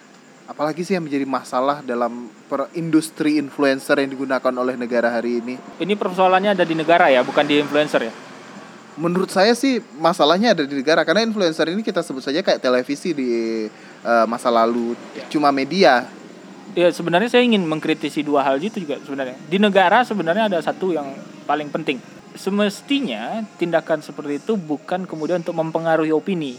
apalagi 0.51 0.83
sih 0.83 0.99
yang 0.99 1.07
menjadi 1.07 1.23
masalah 1.23 1.79
dalam 1.87 2.27
per 2.51 2.67
industri 2.75 3.39
influencer 3.39 4.03
yang 4.03 4.11
digunakan 4.11 4.51
oleh 4.51 4.75
negara 4.75 5.07
hari 5.15 5.39
ini? 5.39 5.55
Ini 5.79 5.95
persoalannya 5.95 6.59
ada 6.59 6.67
di 6.67 6.75
negara 6.75 7.07
ya, 7.07 7.23
bukan 7.23 7.47
di 7.47 7.63
influencer 7.63 8.11
ya. 8.11 8.13
Menurut 8.99 9.31
saya 9.31 9.55
sih 9.55 9.79
masalahnya 10.03 10.53
ada 10.53 10.67
di 10.67 10.75
negara 10.75 11.07
karena 11.07 11.23
influencer 11.23 11.71
ini 11.71 11.87
kita 11.87 12.03
sebut 12.03 12.27
saja 12.27 12.43
kayak 12.43 12.59
televisi 12.59 13.15
di 13.15 13.31
eh, 14.03 14.27
masa 14.27 14.51
lalu 14.51 14.99
cuma 15.31 15.55
media. 15.55 16.11
Ya 16.75 16.91
sebenarnya 16.91 17.31
saya 17.31 17.47
ingin 17.47 17.63
mengkritisi 17.67 18.27
dua 18.27 18.43
hal 18.43 18.59
itu 18.59 18.83
juga 18.83 18.99
sebenarnya. 18.99 19.39
Di 19.47 19.63
negara 19.63 20.03
sebenarnya 20.03 20.51
ada 20.51 20.59
satu 20.59 20.91
yang 20.91 21.07
paling 21.47 21.71
penting. 21.71 22.20
Semestinya 22.39 23.43
tindakan 23.59 24.01
seperti 24.07 24.39
itu 24.39 24.55
bukan 24.55 25.05
kemudian 25.05 25.43
untuk 25.43 25.59
mempengaruhi 25.59 26.15
opini, 26.15 26.55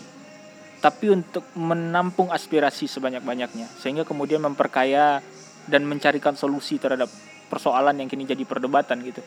tapi 0.83 1.13
untuk 1.13 1.47
menampung 1.55 2.27
aspirasi 2.33 2.89
sebanyak-banyaknya 2.89 3.69
sehingga 3.79 4.03
kemudian 4.03 4.43
memperkaya 4.43 5.23
dan 5.69 5.87
mencarikan 5.87 6.35
solusi 6.35 6.81
terhadap 6.81 7.07
persoalan 7.47 7.95
yang 8.01 8.09
kini 8.11 8.27
jadi 8.27 8.43
perdebatan 8.43 8.99
gitu. 9.05 9.21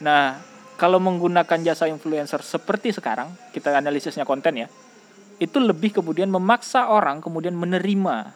Nah, 0.00 0.40
kalau 0.80 0.98
menggunakan 1.02 1.60
jasa 1.62 1.90
influencer 1.90 2.40
seperti 2.40 2.94
sekarang, 2.94 3.30
kita 3.52 3.74
analisisnya 3.74 4.24
konten 4.24 4.64
ya, 4.64 4.68
itu 5.42 5.58
lebih 5.58 5.98
kemudian 6.00 6.30
memaksa 6.30 6.88
orang 6.88 7.18
kemudian 7.18 7.58
menerima 7.58 8.32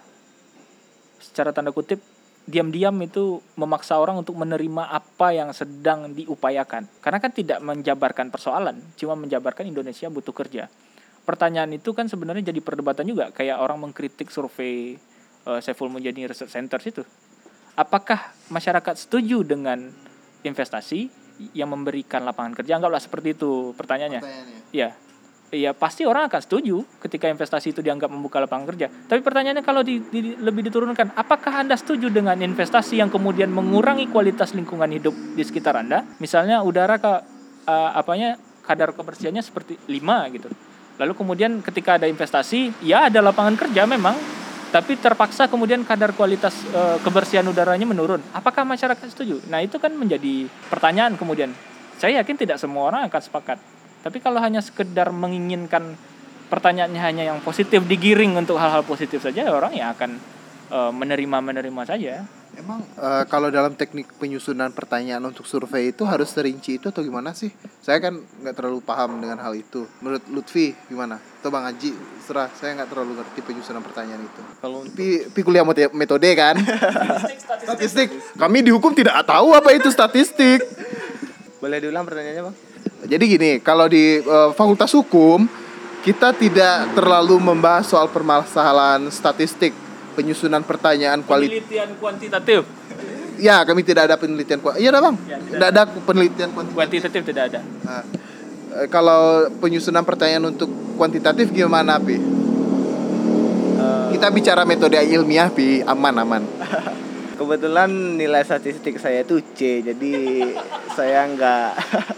secara 1.22 1.54
tanda 1.54 1.70
kutip 1.70 2.02
diam-diam 2.48 2.96
itu 3.04 3.44
memaksa 3.60 4.00
orang 4.00 4.24
untuk 4.24 4.32
menerima 4.40 4.88
apa 4.88 5.36
yang 5.36 5.52
sedang 5.52 6.16
diupayakan. 6.16 6.88
Karena 7.04 7.20
kan 7.20 7.28
tidak 7.36 7.60
menjabarkan 7.60 8.32
persoalan, 8.32 8.80
cuma 8.96 9.12
menjabarkan 9.20 9.68
Indonesia 9.68 10.08
butuh 10.08 10.32
kerja. 10.32 10.72
Pertanyaan 11.28 11.76
itu 11.76 11.92
kan 11.92 12.08
sebenarnya 12.08 12.48
jadi 12.48 12.64
perdebatan 12.64 13.04
juga, 13.04 13.28
kayak 13.36 13.60
orang 13.60 13.84
mengkritik 13.84 14.32
survei 14.32 14.96
uh, 15.44 15.60
Saiful 15.60 15.92
Mujani 15.92 16.24
Research 16.24 16.56
Center 16.56 16.80
itu. 16.80 17.04
Apakah 17.76 18.32
masyarakat 18.48 18.96
setuju 18.96 19.44
dengan 19.44 19.92
investasi 20.40 21.12
yang 21.52 21.68
memberikan 21.68 22.24
lapangan 22.24 22.56
kerja? 22.56 22.80
Anggaplah 22.80 22.98
seperti 22.98 23.36
itu 23.36 23.76
pertanyaannya. 23.76 24.24
Iya. 24.72 24.96
Iya 25.48 25.72
pasti 25.72 26.04
orang 26.04 26.28
akan 26.28 26.40
setuju 26.44 26.84
ketika 27.00 27.24
investasi 27.24 27.72
itu 27.72 27.80
dianggap 27.80 28.12
membuka 28.12 28.36
lapangan 28.36 28.68
kerja. 28.68 28.92
Tapi 28.92 29.24
pertanyaannya 29.24 29.64
kalau 29.64 29.80
di, 29.80 29.96
di- 30.12 30.36
lebih 30.36 30.68
diturunkan, 30.68 31.16
apakah 31.16 31.64
anda 31.64 31.72
setuju 31.72 32.12
dengan 32.12 32.36
investasi 32.36 33.00
yang 33.00 33.08
kemudian 33.08 33.48
mengurangi 33.48 34.12
kualitas 34.12 34.52
lingkungan 34.52 34.92
hidup 34.92 35.16
di 35.32 35.40
sekitar 35.40 35.80
anda? 35.80 36.04
Misalnya 36.20 36.60
udara 36.60 37.00
ke 37.00 37.12
eh, 37.64 37.90
apanya 37.96 38.36
kadar 38.60 38.92
kebersihannya 38.92 39.40
seperti 39.40 39.80
5 39.88 40.36
gitu. 40.36 40.52
Lalu 41.00 41.12
kemudian 41.16 41.64
ketika 41.64 41.96
ada 41.96 42.04
investasi, 42.04 42.84
ya 42.84 43.08
ada 43.08 43.24
lapangan 43.24 43.56
kerja 43.56 43.88
memang, 43.88 44.12
tapi 44.68 45.00
terpaksa 45.00 45.48
kemudian 45.48 45.80
kadar 45.88 46.12
kualitas 46.12 46.52
eh, 46.76 47.00
kebersihan 47.00 47.48
udaranya 47.48 47.88
menurun. 47.88 48.20
Apakah 48.36 48.68
masyarakat 48.68 49.08
setuju? 49.08 49.40
Nah 49.48 49.64
itu 49.64 49.80
kan 49.80 49.96
menjadi 49.96 50.44
pertanyaan 50.68 51.16
kemudian. 51.16 51.56
Saya 51.96 52.20
yakin 52.20 52.36
tidak 52.36 52.60
semua 52.60 52.92
orang 52.92 53.08
akan 53.08 53.22
sepakat. 53.24 53.77
Tapi 54.02 54.18
kalau 54.22 54.38
hanya 54.38 54.62
sekedar 54.62 55.10
menginginkan 55.10 55.98
pertanyaannya 56.48 57.02
hanya 57.02 57.24
yang 57.28 57.38
positif 57.44 57.84
digiring 57.84 58.34
untuk 58.38 58.56
hal-hal 58.56 58.82
positif 58.86 59.20
saja, 59.20 59.50
orang 59.52 59.74
ya 59.76 59.92
akan 59.92 60.10
eh, 60.72 60.92
menerima 60.94 61.38
menerima 61.44 61.82
saja. 61.84 62.24
Emang 62.58 62.82
eh, 62.82 63.24
kalau 63.30 63.54
dalam 63.54 63.78
teknik 63.78 64.10
penyusunan 64.18 64.74
pertanyaan 64.74 65.22
untuk 65.22 65.46
survei 65.46 65.94
itu 65.94 66.02
harus 66.02 66.32
serinci 66.32 66.82
itu 66.82 66.90
atau 66.90 67.06
gimana 67.06 67.30
sih? 67.30 67.52
Saya 67.78 68.02
kan 68.02 68.18
nggak 68.18 68.54
terlalu 68.56 68.80
paham 68.82 69.22
dengan 69.22 69.38
hal 69.38 69.54
itu. 69.54 69.86
Menurut 70.02 70.24
Lutfi 70.32 70.74
gimana? 70.90 71.22
Atau 71.38 71.54
Bang 71.54 71.68
Haji 71.68 71.94
serah. 72.24 72.50
Saya 72.58 72.74
nggak 72.80 72.90
terlalu 72.90 73.22
ngerti 73.22 73.40
penyusunan 73.46 73.84
pertanyaan 73.84 74.26
itu. 74.26 74.42
Kalau 74.58 74.82
Pi, 74.90 75.30
pi 75.30 75.40
kuliah 75.46 75.62
metode 75.94 76.30
kan? 76.34 76.58
statistik. 77.68 78.10
Kami 78.34 78.64
di 78.64 78.74
hukum 78.74 78.90
tidak 78.90 79.22
tahu 79.22 79.54
apa 79.54 79.70
itu 79.76 79.92
statistik. 79.92 80.64
boleh 81.58 81.82
diulang 81.82 82.06
pertanyaannya 82.06 82.42
bang? 82.42 82.67
Jadi 83.06 83.24
gini, 83.30 83.50
kalau 83.62 83.86
di 83.86 84.18
eh, 84.18 84.50
Fakultas 84.58 84.90
Hukum 84.96 85.46
kita 86.02 86.32
tidak 86.34 86.94
terlalu 86.94 87.36
membahas 87.38 87.86
soal 87.86 88.08
permasalahan 88.08 89.06
statistik, 89.10 89.74
penyusunan 90.14 90.62
pertanyaan 90.62 91.20
kualitas. 91.26 91.62
Penelitian 91.62 91.90
kuantitatif. 91.98 92.62
Ya, 93.38 93.62
kami 93.62 93.86
tidak 93.86 94.10
ada 94.10 94.16
penelitian 94.18 94.58
kuantitatif. 94.58 94.90
Iya, 94.90 94.98
Bang. 94.98 95.16
Ya, 95.26 95.38
tidak 95.38 95.52
tidak 95.54 95.68
ada 95.68 95.82
penelitian 96.02 96.50
kuantitatif. 96.54 96.78
Kuantitatif 96.78 97.22
tidak 97.22 97.42
ada. 97.54 97.60
Nah, 97.86 98.02
eh, 98.82 98.86
kalau 98.90 99.46
penyusunan 99.62 100.02
pertanyaan 100.02 100.50
untuk 100.50 100.70
kuantitatif 100.98 101.54
gimana, 101.54 102.02
Pi? 102.02 102.16
Eh, 102.18 102.22
Kita 104.16 104.32
bicara 104.34 104.66
metode 104.66 104.98
ilmiah, 104.98 105.50
Pi. 105.52 105.86
Aman, 105.86 106.14
aman. 106.18 106.42
kebetulan 107.38 108.18
nilai 108.18 108.42
statistik 108.42 108.98
saya 108.98 109.22
itu 109.22 109.38
C, 109.54 109.78
jadi 109.86 110.14
saya 110.98 111.22
nggak 111.30 111.70
Ini 111.78 112.17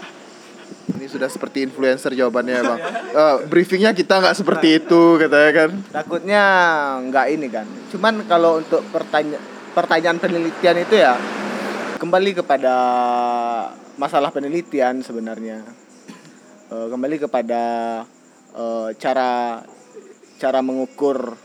sudah 1.11 1.27
seperti 1.27 1.67
influencer 1.67 2.15
jawabannya, 2.15 2.57
Bang. 2.63 2.79
Eh, 3.11 3.35
briefingnya 3.51 3.91
kita 3.91 4.23
nggak 4.23 4.37
seperti 4.39 4.79
itu, 4.79 5.19
katanya 5.19 5.51
kan. 5.51 5.69
takutnya 5.91 6.43
nggak 7.11 7.25
ini 7.35 7.47
kan. 7.51 7.67
Cuman 7.91 8.23
kalau 8.25 8.63
untuk 8.63 8.79
pertanyaan 8.89 9.43
pertanyaan 9.71 10.19
penelitian 10.19 10.83
itu 10.83 10.99
ya 10.99 11.15
kembali 11.99 12.31
kepada 12.43 12.75
masalah 13.95 14.31
penelitian 14.31 15.03
sebenarnya. 15.03 15.63
Eh, 16.71 16.87
kembali 16.87 17.19
kepada 17.19 17.63
eh, 18.55 18.89
cara 18.95 19.61
cara 20.41 20.59
mengukur 20.63 21.35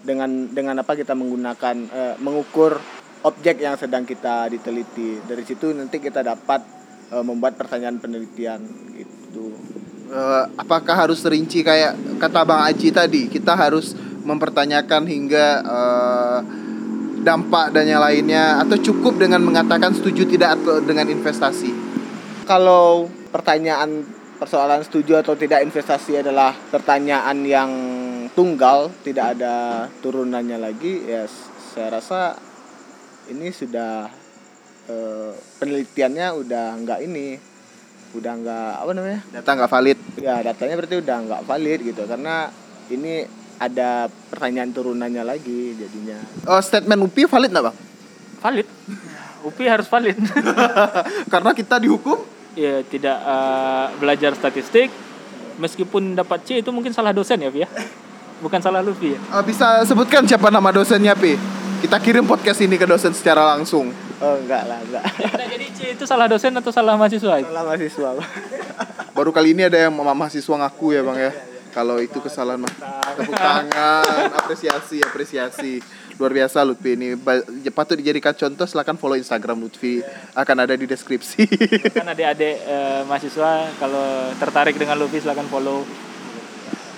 dengan 0.00 0.48
dengan 0.52 0.80
apa 0.80 0.96
kita 0.96 1.12
menggunakan 1.12 1.76
eh, 1.90 2.14
mengukur 2.22 2.80
objek 3.26 3.60
yang 3.60 3.76
sedang 3.76 4.08
kita 4.08 4.48
diteliti. 4.48 5.20
Dari 5.24 5.44
situ 5.44 5.72
nanti 5.76 6.00
kita 6.00 6.24
dapat 6.24 6.79
eh, 7.10 7.24
membuat 7.24 7.58
pertanyaan 7.58 7.98
penelitian 7.98 8.62
gitu. 8.94 9.54
Eh, 10.10 10.44
apakah 10.58 11.06
harus 11.06 11.22
rinci 11.22 11.62
kayak 11.62 12.18
kata 12.18 12.42
Bang 12.42 12.66
Aji 12.66 12.90
tadi 12.90 13.30
kita 13.30 13.54
harus 13.54 13.94
mempertanyakan 14.22 15.06
hingga 15.06 15.46
eh, 15.62 16.38
dampak 17.20 17.76
dan 17.76 17.84
yang 17.84 18.00
lainnya 18.00 18.58
atau 18.58 18.80
cukup 18.80 19.20
dengan 19.20 19.44
mengatakan 19.44 19.92
setuju 19.92 20.24
tidak 20.24 20.56
atau 20.56 20.80
dengan 20.80 21.04
investasi 21.04 21.68
kalau 22.48 23.06
pertanyaan 23.30 24.02
persoalan 24.40 24.80
setuju 24.80 25.20
atau 25.20 25.36
tidak 25.36 25.60
investasi 25.62 26.24
adalah 26.24 26.56
pertanyaan 26.72 27.44
yang 27.44 27.70
tunggal, 28.32 28.88
tidak 29.04 29.36
ada 29.36 29.84
turunannya 30.00 30.56
lagi, 30.56 31.04
ya 31.04 31.28
s- 31.28 31.46
saya 31.76 32.00
rasa 32.00 32.40
ini 33.28 33.52
sudah 33.52 34.08
eh, 34.90 35.30
penelitiannya 35.62 36.26
udah 36.34 36.66
nggak 36.82 36.98
ini, 37.06 37.38
udah 38.18 38.32
nggak 38.42 38.72
apa 38.82 38.90
namanya? 38.90 39.20
data 39.30 39.50
nggak 39.54 39.70
valid 39.70 39.98
Ya 40.18 40.34
datanya 40.42 40.74
berarti 40.76 40.96
udah 40.98 41.16
nggak 41.30 41.42
valid 41.46 41.78
gitu 41.86 42.02
karena 42.04 42.50
ini 42.90 43.24
ada 43.60 44.10
pertanyaan 44.32 44.74
turunannya 44.74 45.22
lagi 45.22 45.78
jadinya 45.78 46.18
Oh, 46.50 46.58
statement 46.58 47.06
UPI 47.06 47.30
valid 47.30 47.50
nggak 47.54 47.64
bang? 47.70 47.76
Valid. 48.40 48.66
UPI 49.40 49.68
harus 49.68 49.88
valid. 49.88 50.16
Karena 51.32 51.50
kita 51.54 51.78
dihukum. 51.78 52.18
ya 52.58 52.82
tidak 52.82 53.14
eh, 53.14 53.86
belajar 54.02 54.34
statistik 54.34 54.90
meskipun 55.56 56.18
dapat 56.18 56.42
C 56.42 56.58
itu 56.58 56.72
mungkin 56.74 56.90
salah 56.90 57.14
dosen 57.14 57.38
ya, 57.38 57.48
Pi 57.48 57.62
ya. 57.62 57.68
Bukan 58.40 58.60
salah 58.64 58.80
Luffy 58.80 59.12
ya. 59.12 59.20
Eh, 59.20 59.44
bisa 59.44 59.84
sebutkan 59.84 60.24
siapa 60.24 60.48
nama 60.48 60.72
dosennya 60.72 61.12
pi? 61.12 61.36
Kita 61.84 62.00
kirim 62.00 62.24
podcast 62.24 62.64
ini 62.64 62.80
ke 62.80 62.88
dosen 62.88 63.12
secara 63.12 63.44
langsung. 63.56 63.92
Oh 64.20 64.34
enggak 64.36 64.62
lah 64.64 64.78
enggak 64.78 65.04
Nah, 65.30 65.46
jadi 65.46 65.66
C 65.70 65.78
itu 65.92 66.04
salah 66.04 66.26
dosen 66.26 66.52
atau 66.52 66.68
salah 66.68 66.94
mahasiswa? 66.94 67.40
salah 67.40 67.64
mahasiswa 67.64 68.10
Baru 69.10 69.30
kali 69.30 69.52
ini 69.52 69.64
ada 69.64 69.76
yang 69.76 69.92
ma- 69.92 70.14
mahasiswa 70.14 70.54
ngaku 70.56 70.86
ya 70.92 71.02
bang 71.02 71.18
ya. 71.20 71.32
Kalau 71.70 71.98
itu 71.98 72.18
kesalahan 72.18 72.58
mah 72.58 72.72
tepuk 73.14 73.30
tangan, 73.32 74.26
apresiasi, 74.34 74.98
apresiasi. 75.00 75.78
Luar 76.16 76.32
biasa 76.32 76.62
Lutfi 76.62 76.94
ini 76.94 77.14
Ba- 77.14 77.42
patut 77.70 77.94
dijadikan 77.94 78.32
contoh. 78.32 78.64
Silahkan 78.64 78.94
follow 78.94 79.14
Instagram 79.14 79.60
Lutfi. 79.60 80.02
Akan 80.32 80.58
ada 80.58 80.72
di 80.72 80.82
deskripsi. 80.84 81.46
Kan 81.90 82.06
adik-adik 82.06 82.56
eh, 82.60 83.00
mahasiswa 83.04 83.50
kalau 83.76 84.02
tertarik 84.34 84.74
dengan 84.74 84.96
Luffy 84.96 85.20
silahkan 85.20 85.46
follow. 85.46 85.86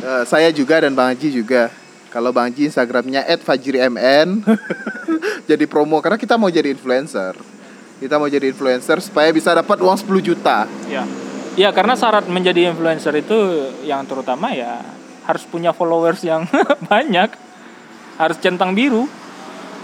Eh, 0.01 0.25
saya 0.25 0.49
juga 0.49 0.81
dan 0.81 0.93
Bang 0.93 1.11
Haji 1.11 1.29
juga. 1.35 1.69
Kalau 2.13 2.29
Bang 2.29 2.53
Haji 2.53 2.69
Instagramnya 2.69 3.25
@fajrimn. 3.41 4.45
jadi 5.51 5.65
promo 5.65 6.05
karena 6.05 6.21
kita 6.21 6.37
mau 6.37 6.53
jadi 6.53 6.69
influencer. 6.77 7.33
Kita 7.97 8.21
mau 8.21 8.29
jadi 8.29 8.53
influencer 8.53 9.01
supaya 9.01 9.33
bisa 9.33 9.57
dapat 9.57 9.81
uang 9.81 9.97
10 9.97 10.21
juta. 10.21 10.69
Ya. 10.93 11.09
Ya, 11.57 11.69
karena 11.73 11.97
syarat 11.97 12.29
menjadi 12.29 12.73
influencer 12.73 13.13
itu 13.17 13.37
yang 13.85 14.05
terutama 14.05 14.53
ya 14.53 14.85
harus 15.25 15.45
punya 15.49 15.73
followers 15.73 16.21
yang 16.21 16.45
banyak. 16.93 17.33
Harus 18.21 18.37
centang 18.45 18.77
biru. 18.77 19.09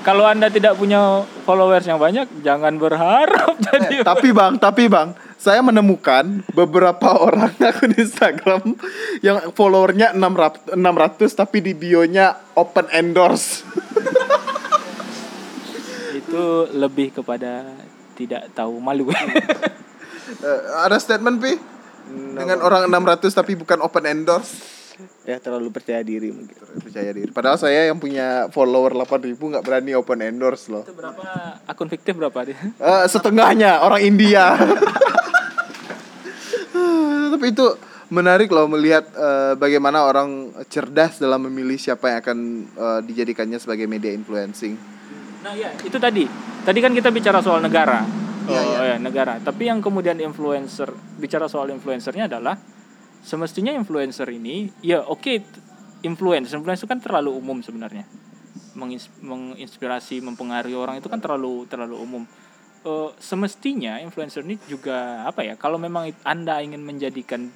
Kalau 0.04 0.28
Anda 0.28 0.52
tidak 0.52 0.76
punya 0.76 1.24
followers 1.48 1.88
yang 1.88 1.96
banyak, 1.96 2.44
jangan 2.44 2.76
berharap 2.76 3.56
jadi 3.72 4.00
Eh, 4.00 4.06
tapi 4.06 4.30
Bang, 4.36 4.60
tapi 4.60 4.86
Bang, 4.86 5.16
saya 5.38 5.62
menemukan 5.62 6.42
beberapa 6.50 7.14
orang 7.30 7.54
akun 7.62 7.94
Instagram 7.94 8.74
yang 9.22 9.54
followernya 9.54 10.18
600, 10.18 10.74
600 10.74 11.38
tapi 11.38 11.62
di 11.62 11.78
bionya 11.78 12.34
open 12.58 12.90
endorse. 12.90 13.62
itu 16.18 16.42
lebih 16.74 17.22
kepada 17.22 17.70
tidak 18.18 18.50
tahu 18.52 18.82
malu. 18.82 19.08
Eh, 20.28 20.62
ada 20.84 21.00
statement 21.00 21.40
Pi? 21.40 21.56
Dengan 22.36 22.60
orang 22.60 22.84
600 22.92 23.32
tapi 23.32 23.56
bukan 23.56 23.80
open 23.80 24.04
endorse. 24.04 24.76
ya 25.24 25.40
terlalu 25.40 25.72
percaya 25.72 26.04
diri 26.04 26.28
mungkin 26.28 26.52
Percaya 26.84 27.16
diri. 27.16 27.32
Padahal 27.32 27.56
saya 27.56 27.88
yang 27.88 27.96
punya 27.96 28.52
follower 28.52 28.92
8000 28.92 29.40
nggak 29.40 29.64
berani 29.64 29.96
open 29.96 30.20
endorse 30.20 30.68
loh. 30.68 30.84
itu 30.84 30.92
berapa 30.92 31.24
akun 31.64 31.88
fiktif 31.88 32.12
berapa 32.12 32.36
dia? 32.44 32.60
Eh, 32.60 33.04
setengahnya 33.08 33.80
orang 33.80 34.04
India. 34.04 34.52
Tapi 37.36 37.46
itu 37.52 37.66
menarik 38.08 38.48
loh 38.48 38.64
melihat 38.68 39.04
eh, 39.12 39.52
bagaimana 39.60 40.04
orang 40.08 40.52
cerdas 40.72 41.20
dalam 41.20 41.44
memilih 41.44 41.76
siapa 41.76 42.08
yang 42.08 42.18
akan 42.24 42.38
eh, 42.72 43.00
dijadikannya 43.04 43.58
sebagai 43.60 43.84
media 43.84 44.12
influencing. 44.12 44.74
Nah 45.44 45.52
ya 45.54 45.72
itu 45.84 45.98
tadi. 46.00 46.24
Tadi 46.64 46.78
kan 46.84 46.92
kita 46.92 47.08
bicara 47.12 47.40
soal 47.40 47.64
negara. 47.64 48.04
Iya, 48.48 48.60
oh 48.64 48.84
iya. 48.84 48.96
ya 48.96 48.96
negara. 48.96 49.36
Tapi 49.44 49.68
yang 49.68 49.84
kemudian 49.84 50.16
influencer 50.20 50.88
bicara 51.20 51.46
soal 51.52 51.68
influencernya 51.68 52.32
adalah 52.32 52.56
semestinya 53.20 53.74
influencer 53.76 54.24
ini 54.32 54.72
ya 54.80 55.04
oke 55.04 55.32
t- 55.44 55.60
influence 56.00 56.54
influencer 56.56 56.88
kan 56.88 57.00
terlalu 57.00 57.36
umum 57.36 57.60
sebenarnya. 57.60 58.08
Mengins- 58.72 59.10
menginspirasi, 59.20 60.22
mempengaruhi 60.24 60.76
orang 60.78 60.96
itu 60.96 61.10
kan 61.12 61.20
terlalu 61.20 61.68
terlalu 61.68 61.98
umum. 61.98 62.22
Eh, 62.86 63.10
semestinya 63.18 63.98
influencer 63.98 64.46
ini 64.46 64.54
juga 64.70 65.26
apa 65.26 65.42
ya? 65.42 65.58
Kalau 65.58 65.82
memang 65.82 66.14
Anda 66.22 66.62
ingin 66.62 66.86
menjadikan 66.86 67.50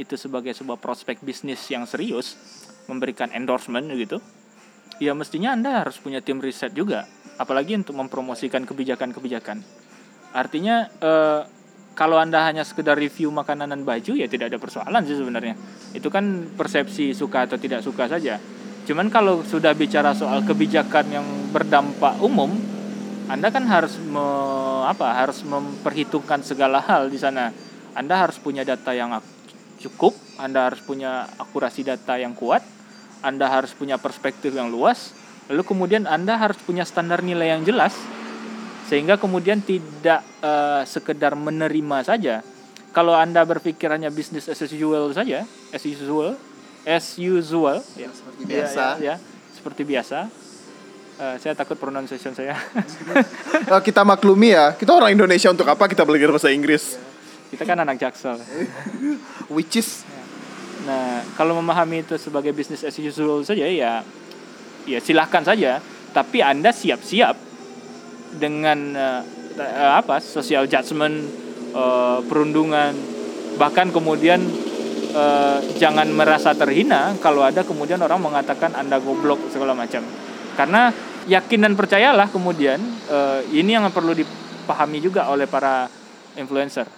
itu 0.00 0.16
sebagai 0.16 0.56
sebuah 0.56 0.80
prospek 0.80 1.20
bisnis 1.20 1.60
yang 1.68 1.84
serius, 1.84 2.40
memberikan 2.88 3.28
endorsement 3.36 3.84
gitu, 3.92 4.16
ya 4.96 5.12
mestinya 5.12 5.52
Anda 5.52 5.84
harus 5.84 6.00
punya 6.00 6.24
tim 6.24 6.40
riset 6.40 6.72
juga, 6.72 7.04
apalagi 7.36 7.76
untuk 7.76 8.00
mempromosikan 8.00 8.64
kebijakan-kebijakan. 8.64 9.60
Artinya 10.32 10.88
eh, 10.88 11.40
kalau 11.92 12.16
Anda 12.16 12.48
hanya 12.48 12.64
sekedar 12.64 12.96
review 12.96 13.28
makanan 13.28 13.76
dan 13.76 13.84
baju 13.84 14.16
ya 14.16 14.24
tidak 14.24 14.48
ada 14.48 14.56
persoalan 14.56 15.04
sih 15.04 15.20
sebenarnya. 15.20 15.52
Itu 15.92 16.08
kan 16.08 16.48
persepsi 16.56 17.12
suka 17.12 17.44
atau 17.44 17.60
tidak 17.60 17.84
suka 17.84 18.08
saja. 18.08 18.40
Cuman 18.88 19.12
kalau 19.12 19.44
sudah 19.44 19.76
bicara 19.76 20.16
soal 20.16 20.40
kebijakan 20.48 21.12
yang 21.12 21.26
berdampak 21.52 22.16
umum, 22.24 22.71
Anda 23.32 23.48
kan 23.48 23.64
harus 23.64 23.96
me- 23.96 24.84
apa? 24.84 25.24
Harus 25.24 25.40
memperhitungkan 25.40 26.44
segala 26.44 26.84
hal 26.84 27.08
di 27.08 27.16
sana. 27.16 27.48
Anda 27.96 28.20
harus 28.20 28.36
punya 28.36 28.60
data 28.60 28.92
yang 28.92 29.16
cukup, 29.80 30.12
Anda 30.36 30.68
harus 30.68 30.84
punya 30.84 31.24
akurasi 31.40 31.80
data 31.84 32.20
yang 32.20 32.36
kuat, 32.36 32.60
Anda 33.24 33.48
harus 33.48 33.72
punya 33.72 33.96
perspektif 33.96 34.52
yang 34.52 34.68
luas, 34.68 35.16
lalu 35.48 35.64
kemudian 35.64 36.04
Anda 36.04 36.36
harus 36.36 36.60
punya 36.60 36.84
standar 36.84 37.24
nilai 37.24 37.56
yang 37.56 37.64
jelas 37.64 37.96
sehingga 38.88 39.16
kemudian 39.16 39.64
tidak 39.64 40.20
eh, 40.44 40.82
sekedar 40.84 41.32
menerima 41.32 42.04
saja. 42.04 42.44
Kalau 42.92 43.16
Anda 43.16 43.40
berpikir 43.48 43.88
hanya 43.88 44.12
bisnis 44.12 44.52
as 44.52 44.60
usual 44.60 45.08
saja, 45.16 45.48
as 45.72 45.80
usual, 45.88 46.36
as 46.84 47.16
usual, 47.16 47.80
ya, 47.96 48.12
Seperti 48.12 48.40
ya, 48.44 48.48
biasa. 48.52 48.84
ya, 49.00 49.00
ya, 49.00 49.14
seperti 49.56 49.82
biasa. 49.88 50.18
Eh, 51.22 51.36
saya 51.38 51.54
takut 51.54 51.78
pronunciation 51.78 52.34
saya. 52.34 52.58
Eh, 53.62 53.82
kita 53.86 54.02
maklumi 54.02 54.58
ya, 54.58 54.74
kita 54.74 54.90
orang 54.90 55.14
Indonesia 55.14 55.46
untuk 55.46 55.70
apa 55.70 55.86
kita 55.86 56.02
belajar 56.02 56.34
bahasa 56.34 56.50
Inggris? 56.50 56.98
Kita 57.46 57.62
kan 57.62 57.78
anak 57.78 58.02
jaksel. 58.02 58.42
Which 59.46 59.78
is 59.78 60.02
Nah, 60.82 61.22
kalau 61.38 61.54
memahami 61.62 62.02
itu 62.02 62.18
sebagai 62.18 62.50
bisnis 62.50 62.82
as 62.82 62.98
usual 62.98 63.46
saja 63.46 63.70
ya 63.70 64.02
ya 64.82 64.98
silahkan 64.98 65.46
saja, 65.46 65.78
tapi 66.10 66.42
Anda 66.42 66.74
siap-siap 66.74 67.38
dengan 68.42 68.78
eh, 68.98 69.22
apa? 69.78 70.18
social 70.18 70.66
judgment, 70.66 71.22
eh, 71.70 72.18
perundungan, 72.26 72.98
bahkan 73.62 73.94
kemudian 73.94 74.42
eh, 75.14 75.58
jangan 75.78 76.10
merasa 76.10 76.50
terhina 76.50 77.14
kalau 77.22 77.46
ada 77.46 77.62
kemudian 77.62 78.02
orang 78.02 78.18
mengatakan 78.18 78.74
Anda 78.74 78.98
goblok 78.98 79.54
segala 79.54 79.78
macam. 79.78 80.02
Karena 80.58 80.90
yakin 81.26 81.60
dan 81.62 81.74
percayalah 81.78 82.28
kemudian 82.30 82.78
eh, 83.10 83.40
ini 83.54 83.78
yang 83.78 83.86
perlu 83.94 84.16
dipahami 84.16 84.98
juga 84.98 85.30
oleh 85.30 85.46
para 85.46 85.86
influencer. 86.38 86.88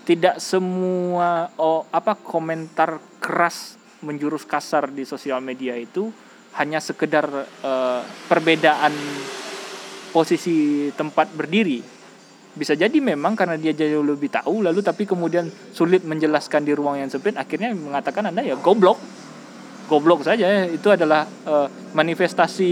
Tidak 0.00 0.42
semua 0.42 1.52
oh, 1.60 1.86
apa 1.92 2.18
komentar 2.18 2.98
keras 3.22 3.78
menjurus 4.00 4.48
kasar 4.48 4.88
di 4.88 5.04
sosial 5.04 5.44
media 5.44 5.76
itu 5.76 6.08
hanya 6.58 6.82
sekedar 6.82 7.28
eh, 7.62 8.00
perbedaan 8.26 8.94
posisi 10.10 10.90
tempat 10.98 11.30
berdiri. 11.30 12.02
Bisa 12.50 12.74
jadi 12.74 12.98
memang 12.98 13.38
karena 13.38 13.54
dia 13.54 13.70
jauh 13.70 14.02
lebih 14.02 14.26
tahu 14.26 14.66
lalu 14.66 14.82
tapi 14.82 15.06
kemudian 15.06 15.46
sulit 15.70 16.02
menjelaskan 16.02 16.66
di 16.66 16.74
ruang 16.74 16.98
yang 16.98 17.06
sempit 17.06 17.38
akhirnya 17.38 17.70
mengatakan 17.70 18.26
anda 18.26 18.42
ya 18.42 18.58
goblok. 18.58 18.98
Goblok 19.86 20.22
saja 20.26 20.66
itu 20.66 20.90
adalah 20.90 21.26
eh, 21.26 21.66
manifestasi 21.94 22.70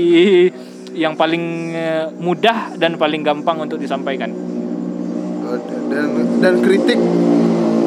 yang 0.98 1.14
paling 1.14 1.44
eh, 1.72 2.06
mudah 2.18 2.74
dan 2.74 2.98
paling 2.98 3.22
gampang 3.22 3.62
untuk 3.62 3.78
disampaikan. 3.78 4.34
Dan 5.88 6.06
dan 6.42 6.54
kritik 6.60 7.00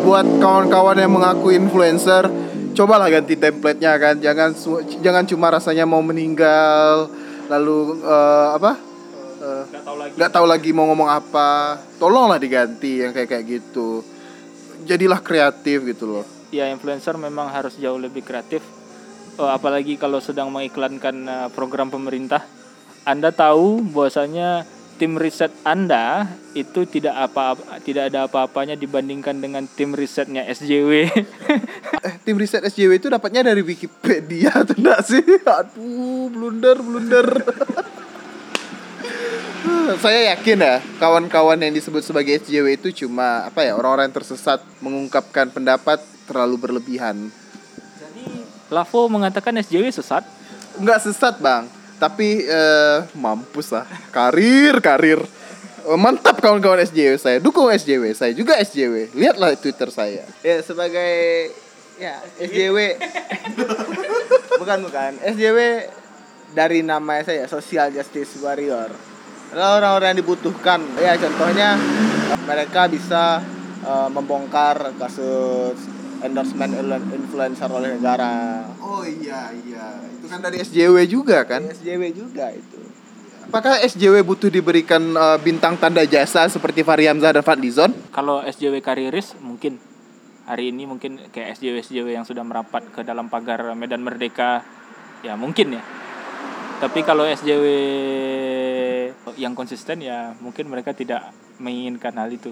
buat 0.01 0.25
kawan-kawan 0.41 0.97
yang 0.97 1.13
mengaku 1.13 1.53
influencer 1.53 2.25
cobalah 2.73 3.11
ganti 3.11 3.35
template-nya 3.35 3.99
kan. 3.99 4.15
Jangan 4.17 4.55
jangan 5.03 5.23
cuma 5.27 5.51
rasanya 5.51 5.83
mau 5.83 5.99
meninggal 5.99 7.11
lalu 7.51 7.99
eh, 7.99 8.47
apa? 8.55 8.71
Eh, 9.41 9.63
nggak 9.67 9.83
tahu 9.83 9.95
lagi. 9.99 10.13
nggak 10.15 10.31
tahu 10.31 10.45
lagi 10.47 10.69
mau 10.71 10.85
ngomong 10.87 11.09
apa. 11.11 11.77
Tolonglah 11.99 12.39
diganti 12.39 13.03
yang 13.03 13.11
kayak 13.11 13.27
kayak 13.27 13.45
gitu. 13.59 14.01
Jadilah 14.87 15.19
kreatif 15.19 15.83
gitu 15.85 16.07
loh. 16.09 16.25
Ya 16.49 16.71
influencer 16.71 17.19
memang 17.19 17.51
harus 17.51 17.75
jauh 17.75 17.99
lebih 17.99 18.23
kreatif. 18.23 18.63
Apalagi 19.41 19.97
kalau 19.97 20.21
sedang 20.21 20.53
mengiklankan 20.53 21.49
program 21.55 21.89
pemerintah 21.89 22.45
anda 23.01 23.33
tahu 23.33 23.81
bahwasanya 23.81 24.65
tim 25.01 25.17
riset 25.17 25.49
anda 25.65 26.29
itu 26.53 26.85
tidak 26.85 27.17
apa 27.17 27.57
tidak 27.81 28.13
ada 28.13 28.29
apa-apanya 28.29 28.77
dibandingkan 28.77 29.41
dengan 29.41 29.65
tim 29.65 29.97
risetnya 29.97 30.45
SJW 30.45 31.09
eh 32.05 32.13
tim 32.21 32.37
riset 32.37 32.61
SJW 32.61 33.01
itu 33.01 33.09
dapatnya 33.09 33.49
dari 33.49 33.65
Wikipedia 33.65 34.53
tuh 34.69 34.77
enggak 34.77 35.01
sih? 35.01 35.25
Aduh 35.41 36.29
blunder 36.29 36.77
blunder. 36.77 37.27
Saya 39.91 40.37
yakin 40.37 40.61
ya 40.61 40.77
kawan-kawan 41.01 41.57
yang 41.57 41.73
disebut 41.73 42.05
sebagai 42.05 42.37
SJW 42.45 42.77
itu 42.77 43.05
cuma 43.05 43.49
apa 43.49 43.65
ya 43.65 43.73
orang-orang 43.73 44.13
yang 44.13 44.21
tersesat 44.21 44.61
mengungkapkan 44.85 45.49
pendapat 45.49 45.97
terlalu 46.29 46.61
berlebihan. 46.61 47.33
Lavo 48.69 49.09
mengatakan 49.09 49.57
SJW 49.57 49.89
sesat? 49.89 50.21
Nggak 50.77 51.09
sesat 51.09 51.41
bang 51.41 51.80
tapi 52.01 52.41
eh, 52.41 52.97
mampus 53.13 53.69
lah. 53.77 53.85
Karir 54.09 54.81
karir. 54.81 55.21
Eh, 55.85 55.99
mantap 56.01 56.41
kawan-kawan 56.41 56.81
SJW 56.81 57.21
saya. 57.21 57.37
Dukung 57.37 57.69
SJW 57.69 58.17
saya 58.17 58.33
juga 58.33 58.57
SJW 58.57 59.13
lihatlah 59.13 59.53
Twitter 59.53 59.93
saya. 59.93 60.25
Ya 60.41 60.57
sebagai 60.65 61.53
ya 62.01 62.17
SJW 62.41 62.97
bukan 64.65 64.77
bukan. 64.81 65.11
SJW 65.21 65.59
dari 66.57 66.81
nama 66.81 67.21
saya 67.21 67.45
Social 67.45 67.93
Justice 67.93 68.41
Warrior. 68.41 68.89
Adalah 69.53 69.77
orang-orang 69.77 70.17
yang 70.17 70.19
dibutuhkan. 70.25 70.81
Ya 70.97 71.13
contohnya 71.21 71.77
mereka 72.49 72.89
bisa 72.89 73.45
eh, 73.85 74.09
membongkar 74.09 74.97
kasus 74.97 76.00
endorsement 76.21 76.71
influencer 77.11 77.69
oleh 77.69 77.97
negara. 77.97 78.63
Oh 78.77 79.01
iya 79.03 79.49
iya. 79.65 79.99
Itu 80.21 80.29
kan 80.29 80.39
dari 80.41 80.61
SJW 80.61 80.95
juga 81.09 81.43
kan? 81.43 81.65
SJW 81.65 82.03
juga 82.13 82.53
itu. 82.53 82.79
Apakah 83.51 83.83
SJW 83.83 84.23
butuh 84.23 84.47
diberikan 84.47 85.01
eh, 85.01 85.37
bintang 85.41 85.75
tanda 85.75 86.05
jasa 86.07 86.47
seperti 86.47 86.85
Fahri 86.85 87.09
Hamzah 87.09 87.35
dan 87.35 87.43
Fadlizon 87.43 87.91
Kalau 88.13 88.45
SJW 88.45 88.79
kariris 88.79 89.35
mungkin. 89.41 89.81
Hari 90.45 90.73
ini 90.73 90.89
mungkin 90.89 91.21
kayak 91.31 91.57
SJW 91.59 91.75
SJW 91.85 92.07
yang 92.17 92.25
sudah 92.25 92.41
merapat 92.41 92.83
ke 92.91 93.01
dalam 93.05 93.29
pagar 93.29 93.73
Medan 93.75 94.01
Merdeka. 94.05 94.65
Ya 95.21 95.37
mungkin 95.37 95.77
ya. 95.77 95.83
Tapi 96.81 97.05
kalau 97.05 97.29
SJW 97.29 97.65
yang 99.37 99.53
konsisten 99.53 100.01
ya 100.01 100.33
mungkin 100.41 100.65
mereka 100.65 100.97
tidak 100.97 101.29
menginginkan 101.61 102.17
hal 102.17 102.29
itu. 102.33 102.49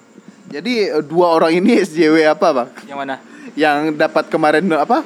jadi 0.54 1.02
eh, 1.02 1.04
dua 1.06 1.34
orang 1.34 1.54
ini 1.62 1.82
SJW 1.82 2.30
apa 2.30 2.48
bang? 2.54 2.70
Yang 2.86 3.00
mana? 3.02 3.16
Yang 3.56 3.94
dapat 3.96 4.28
kemarin 4.28 4.66
apa 4.76 5.02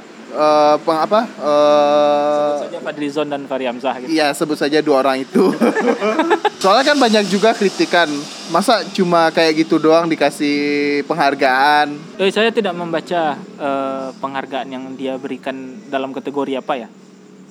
peng 0.82 0.98
apa 0.98 1.20
eh 1.30 2.54
saja 2.66 2.80
Fadlizon 2.82 3.28
dan 3.30 3.46
Fahri 3.46 3.70
Hamzah 3.70 4.02
gitu. 4.02 4.10
Iya 4.10 4.34
sebut 4.34 4.58
saja 4.58 4.82
dua 4.82 5.06
orang 5.06 5.22
itu 5.22 5.54
Soalnya 6.64 6.96
kan 6.96 6.98
banyak 6.98 7.28
juga 7.30 7.54
kritikan 7.54 8.10
Masa 8.50 8.82
cuma 8.98 9.30
kayak 9.30 9.68
gitu 9.68 9.78
doang 9.78 10.10
dikasih 10.10 11.04
penghargaan 11.06 12.18
Eh, 12.18 12.34
saya 12.34 12.50
tidak 12.50 12.74
membaca 12.74 13.38
eh, 13.38 14.10
penghargaan 14.18 14.68
yang 14.74 14.84
dia 14.98 15.22
berikan 15.22 15.78
dalam 15.90 16.10
kategori 16.10 16.58
apa 16.58 16.74
ya. 16.82 16.90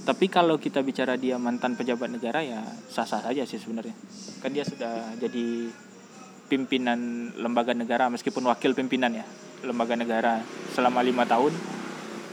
Tapi 0.02 0.26
kalau 0.26 0.58
kita 0.58 0.82
bicara 0.82 1.14
dia 1.14 1.38
mantan 1.38 1.78
pejabat 1.78 2.10
negara 2.10 2.42
ya 2.42 2.58
sah-sah 2.90 3.22
saja 3.22 3.46
sih 3.46 3.62
sebenarnya. 3.62 3.94
Kan 4.42 4.50
dia 4.50 4.66
sudah 4.66 5.14
jadi 5.22 5.70
pimpinan 6.50 7.30
lembaga 7.38 7.72
negara 7.72 8.10
meskipun 8.10 8.44
wakil 8.44 8.74
pimpinan 8.74 9.14
ya 9.14 9.24
lembaga 9.62 9.94
negara 9.94 10.42
selama 10.74 11.00
lima 11.02 11.24
tahun. 11.26 11.52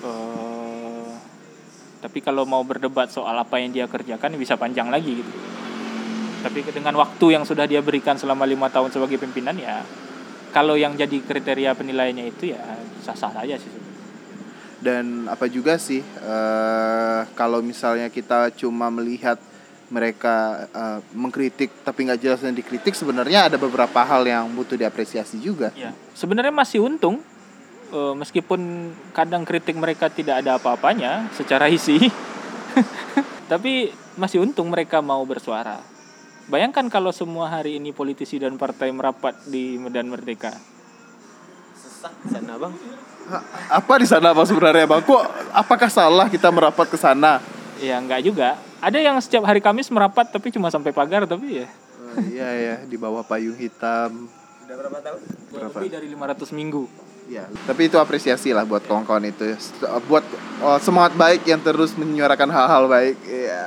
Eh, 0.03 1.09
tapi 1.99 2.19
kalau 2.23 2.47
mau 2.47 2.63
berdebat 2.63 3.11
soal 3.11 3.35
apa 3.35 3.59
yang 3.59 3.75
dia 3.75 3.85
kerjakan 3.85 4.39
bisa 4.39 4.55
panjang 4.55 4.87
lagi 4.87 5.19
gitu. 5.19 5.33
Tapi 6.39 6.63
dengan 6.71 6.95
waktu 6.95 7.35
yang 7.35 7.43
sudah 7.43 7.67
dia 7.67 7.83
berikan 7.83 8.15
selama 8.15 8.47
lima 8.47 8.71
tahun 8.71 8.95
sebagai 8.95 9.19
pimpinan 9.19 9.59
ya 9.59 9.83
kalau 10.55 10.79
yang 10.79 10.95
jadi 10.95 11.19
kriteria 11.19 11.75
penilaiannya 11.75 12.25
itu 12.31 12.55
ya 12.55 12.61
sah-sah 13.03 13.35
saja 13.35 13.59
sih. 13.59 13.71
Dan 14.79 15.27
apa 15.27 15.51
juga 15.51 15.75
sih 15.75 15.99
eh 15.99 17.21
Kalau 17.35 17.59
misalnya 17.59 18.07
kita 18.07 18.55
cuma 18.55 18.87
melihat 18.87 19.35
mereka 19.89 20.69
eh, 20.69 20.99
mengkritik 21.13 21.69
tapi 21.81 22.05
nggak 22.05 22.21
jelas 22.21 22.39
dan 22.45 22.53
dikritik 22.53 22.93
sebenarnya 22.93 23.49
ada 23.49 23.57
beberapa 23.57 24.05
hal 24.05 24.25
yang 24.25 24.45
butuh 24.53 24.77
diapresiasi 24.77 25.41
juga 25.41 25.73
Ya. 25.75 25.93
Sebenarnya 26.13 26.53
masih 26.53 26.81
untung 26.81 27.21
eh, 27.89 28.13
meskipun 28.17 28.91
kadang 29.13 29.43
kritik 29.45 29.75
mereka 29.77 30.09
tidak 30.09 30.45
ada 30.45 30.57
apa-apanya 30.61 31.29
secara 31.33 31.69
isi. 31.69 31.97
Tapi 33.51 33.89
masih 34.19 34.45
untung 34.45 34.69
mereka 34.69 35.01
mau 35.01 35.25
bersuara. 35.25 35.81
Bayangkan 36.49 36.89
kalau 36.89 37.13
semua 37.13 37.49
hari 37.49 37.77
ini 37.77 37.93
politisi 37.93 38.41
dan 38.41 38.57
partai 38.57 38.89
merapat 38.89 39.37
di 39.45 39.77
Medan 39.77 40.09
Merdeka. 40.09 40.53
sesak 41.77 42.13
di 42.25 42.29
sana 42.33 42.57
bang 42.57 42.73
Apa 43.69 43.93
di 44.01 44.07
sana 44.09 44.33
bang 44.33 44.47
sebenarnya 44.49 44.85
bang? 44.89 45.01
Kok 45.05 45.23
apakah 45.53 45.89
salah 45.89 46.25
kita 46.29 46.49
merapat 46.49 46.89
ke 46.89 46.97
sana? 46.97 47.37
Ya 47.77 48.01
enggak 48.01 48.25
juga. 48.25 48.57
Ada 48.79 48.99
yang 48.99 49.15
setiap 49.19 49.43
hari 49.43 49.59
Kamis 49.59 49.91
merapat 49.91 50.31
tapi 50.31 50.51
cuma 50.55 50.71
sampai 50.71 50.95
pagar 50.95 51.27
tapi 51.27 51.63
ya 51.63 51.67
Oh, 52.09 52.25
iya 52.25 52.49
ya 52.57 52.75
di 52.89 52.97
bawah 52.97 53.21
payung 53.21 53.53
hitam 53.53 54.25
udah 54.65 54.75
berapa 54.81 54.97
tahun 55.01 55.19
Berapa? 55.53 55.77
lebih 55.81 55.91
dari 55.93 56.07
500 56.13 56.57
minggu. 56.57 56.83
Ya, 57.29 57.45
tapi 57.69 57.89
itu 57.89 57.97
apresiasi 58.01 58.49
lah 58.53 58.65
buat 58.65 58.81
kawan-kawan 58.89 59.29
itu. 59.29 59.53
Buat 60.09 60.25
oh, 60.65 60.77
semangat 60.81 61.13
baik 61.13 61.45
yang 61.45 61.61
terus 61.61 61.93
menyuarakan 61.93 62.49
hal-hal 62.49 62.89
baik. 62.89 63.17
Iya. 63.25 63.65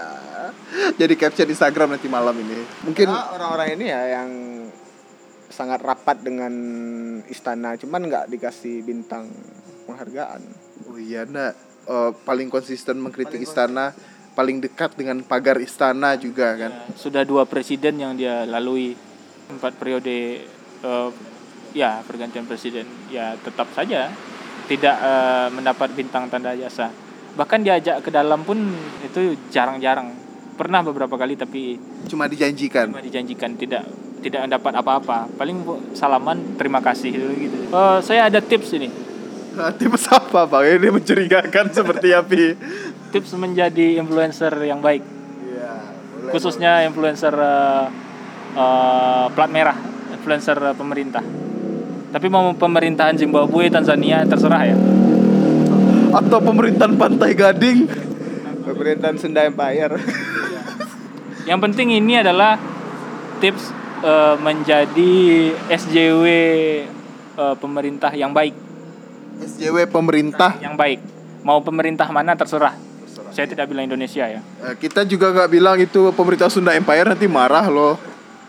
Jadi 0.98 1.14
caption 1.14 1.46
Instagram 1.46 1.94
nanti 1.94 2.10
malam 2.10 2.34
ini. 2.38 2.58
Mungkin 2.86 3.06
orang-orang 3.06 3.78
ini 3.78 3.86
ya 3.86 4.02
yang 4.18 4.30
sangat 5.52 5.84
rapat 5.84 6.24
dengan 6.24 6.54
istana 7.28 7.76
cuman 7.76 8.08
nggak 8.08 8.26
dikasih 8.32 8.80
bintang 8.88 9.28
penghargaan 9.84 10.40
oh 10.88 10.96
iya 10.96 11.28
nak 11.28 11.52
eh, 11.84 12.10
paling 12.24 12.48
konsisten 12.48 12.96
mengkritik 13.04 13.44
istana, 13.44 13.92
paling 14.32 14.58
dekat 14.58 14.96
dengan 14.96 15.20
pagar 15.20 15.60
istana 15.60 16.16
juga 16.16 16.56
kan. 16.56 16.72
sudah 16.96 17.22
dua 17.22 17.44
presiden 17.44 18.00
yang 18.00 18.16
dia 18.16 18.44
lalui 18.44 18.96
empat 19.48 19.76
periode 19.76 20.48
eh, 20.80 21.08
ya 21.72 22.00
pergantian 22.00 22.44
presiden 22.44 22.88
ya 23.08 23.36
tetap 23.36 23.68
saja 23.72 24.08
tidak 24.66 24.96
eh, 24.96 25.48
mendapat 25.52 25.92
bintang 25.92 26.28
tanda 26.28 26.52
jasa 26.52 26.88
bahkan 27.32 27.60
diajak 27.60 28.00
ke 28.00 28.08
dalam 28.08 28.40
pun 28.42 28.56
itu 29.00 29.36
jarang-jarang 29.48 30.12
pernah 30.52 30.80
beberapa 30.80 31.16
kali 31.16 31.32
tapi 31.32 31.80
Cuma 32.04 32.28
dijanjikan. 32.28 32.92
cuma 32.92 33.00
dijanjikan 33.00 33.56
tidak 33.56 33.88
tidak 34.20 34.46
mendapat 34.46 34.72
apa-apa 34.78 35.18
paling 35.34 35.60
salaman 35.92 36.56
terima 36.56 36.80
kasih 36.80 37.12
gitu 37.12 37.58
Eh, 37.68 37.98
saya 38.00 38.28
ada 38.28 38.40
tips 38.40 38.76
ini 38.76 38.88
Tips 39.80 40.08
apa 40.08 40.48
bang? 40.48 40.80
Ini 40.80 40.88
mencurigakan 40.88 41.68
seperti 41.68 42.16
api. 42.16 42.56
Tips 43.12 43.36
menjadi 43.36 44.00
influencer 44.00 44.50
yang 44.58 44.80
baik 44.80 45.04
Iya. 45.42 45.72
khususnya 46.30 46.82
influencer 46.82 47.30
eh, 47.30 47.86
eh, 48.54 49.24
plat 49.28 49.50
merah, 49.50 49.76
influencer 50.10 50.56
eh, 50.56 50.72
pemerintah. 50.72 51.20
Tapi 52.08 52.26
mau 52.28 52.52
pemerintahan 52.52 53.16
Zimbabwe, 53.16 53.68
Tanzania 53.68 54.20
terserah 54.22 54.62
ya. 54.64 54.76
Atau 56.12 56.38
pemerintahan 56.40 56.94
Pantai 56.94 57.32
Gading. 57.32 57.78
pemerintahan 58.62 59.16
Sunda 59.16 59.42
Empire 59.42 59.96
Yang 61.50 61.58
penting 61.58 61.88
ini 61.90 62.14
adalah 62.16 62.54
tips 63.38 63.72
eh, 64.00 64.36
menjadi 64.38 65.12
SJW 65.68 66.24
eh, 67.34 67.54
pemerintah 67.58 68.12
yang 68.12 68.30
baik, 68.30 68.54
SJW 69.42 69.84
pemerintah. 69.86 70.54
yang 70.60 70.76
baik. 70.76 71.00
Mau 71.42 71.58
pemerintah 71.58 72.06
mana 72.08 72.38
terserah. 72.38 72.76
Saya 73.32 73.48
tidak 73.48 73.72
bilang 73.72 73.88
Indonesia 73.88 74.28
ya. 74.28 74.40
Eh, 74.40 74.76
kita 74.76 75.08
juga 75.08 75.32
nggak 75.32 75.50
bilang 75.50 75.76
itu 75.80 76.12
pemerintah 76.12 76.52
Sunda 76.52 76.76
Empire 76.76 77.16
nanti 77.16 77.24
marah 77.24 77.66
loh. 77.72 77.96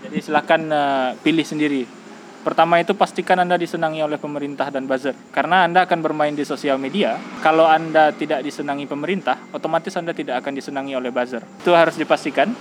Jadi 0.03 0.19
silakan 0.19 0.61
eh, 0.67 1.09
pilih 1.23 1.47
sendiri. 1.47 2.03
Pertama 2.43 2.75
itu 2.75 2.91
pastikan 2.91 3.39
Anda 3.39 3.55
disenangi 3.55 4.03
oleh 4.03 4.19
pemerintah 4.19 4.67
dan 4.67 4.83
buzzer. 4.83 5.15
Karena 5.31 5.63
Anda 5.63 5.87
akan 5.87 6.03
bermain 6.03 6.35
di 6.35 6.43
sosial 6.43 6.75
media. 6.75 7.15
Kalau 7.39 7.63
Anda 7.63 8.11
tidak 8.11 8.43
disenangi 8.43 8.83
pemerintah, 8.83 9.47
otomatis 9.55 9.95
Anda 9.95 10.11
tidak 10.11 10.43
akan 10.43 10.51
disenangi 10.51 10.91
oleh 10.91 11.07
buzzer. 11.07 11.39
Itu 11.63 11.71
harus 11.71 11.95
dipastikan. 11.95 12.51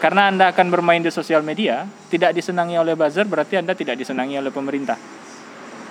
Karena 0.00 0.32
Anda 0.32 0.56
akan 0.56 0.72
bermain 0.72 1.04
di 1.04 1.12
sosial 1.12 1.44
media, 1.44 1.84
tidak 2.08 2.32
disenangi 2.32 2.80
oleh 2.80 2.96
buzzer 2.96 3.28
berarti 3.28 3.60
Anda 3.60 3.76
tidak 3.76 4.00
disenangi 4.00 4.40
oleh 4.40 4.48
pemerintah. 4.48 4.96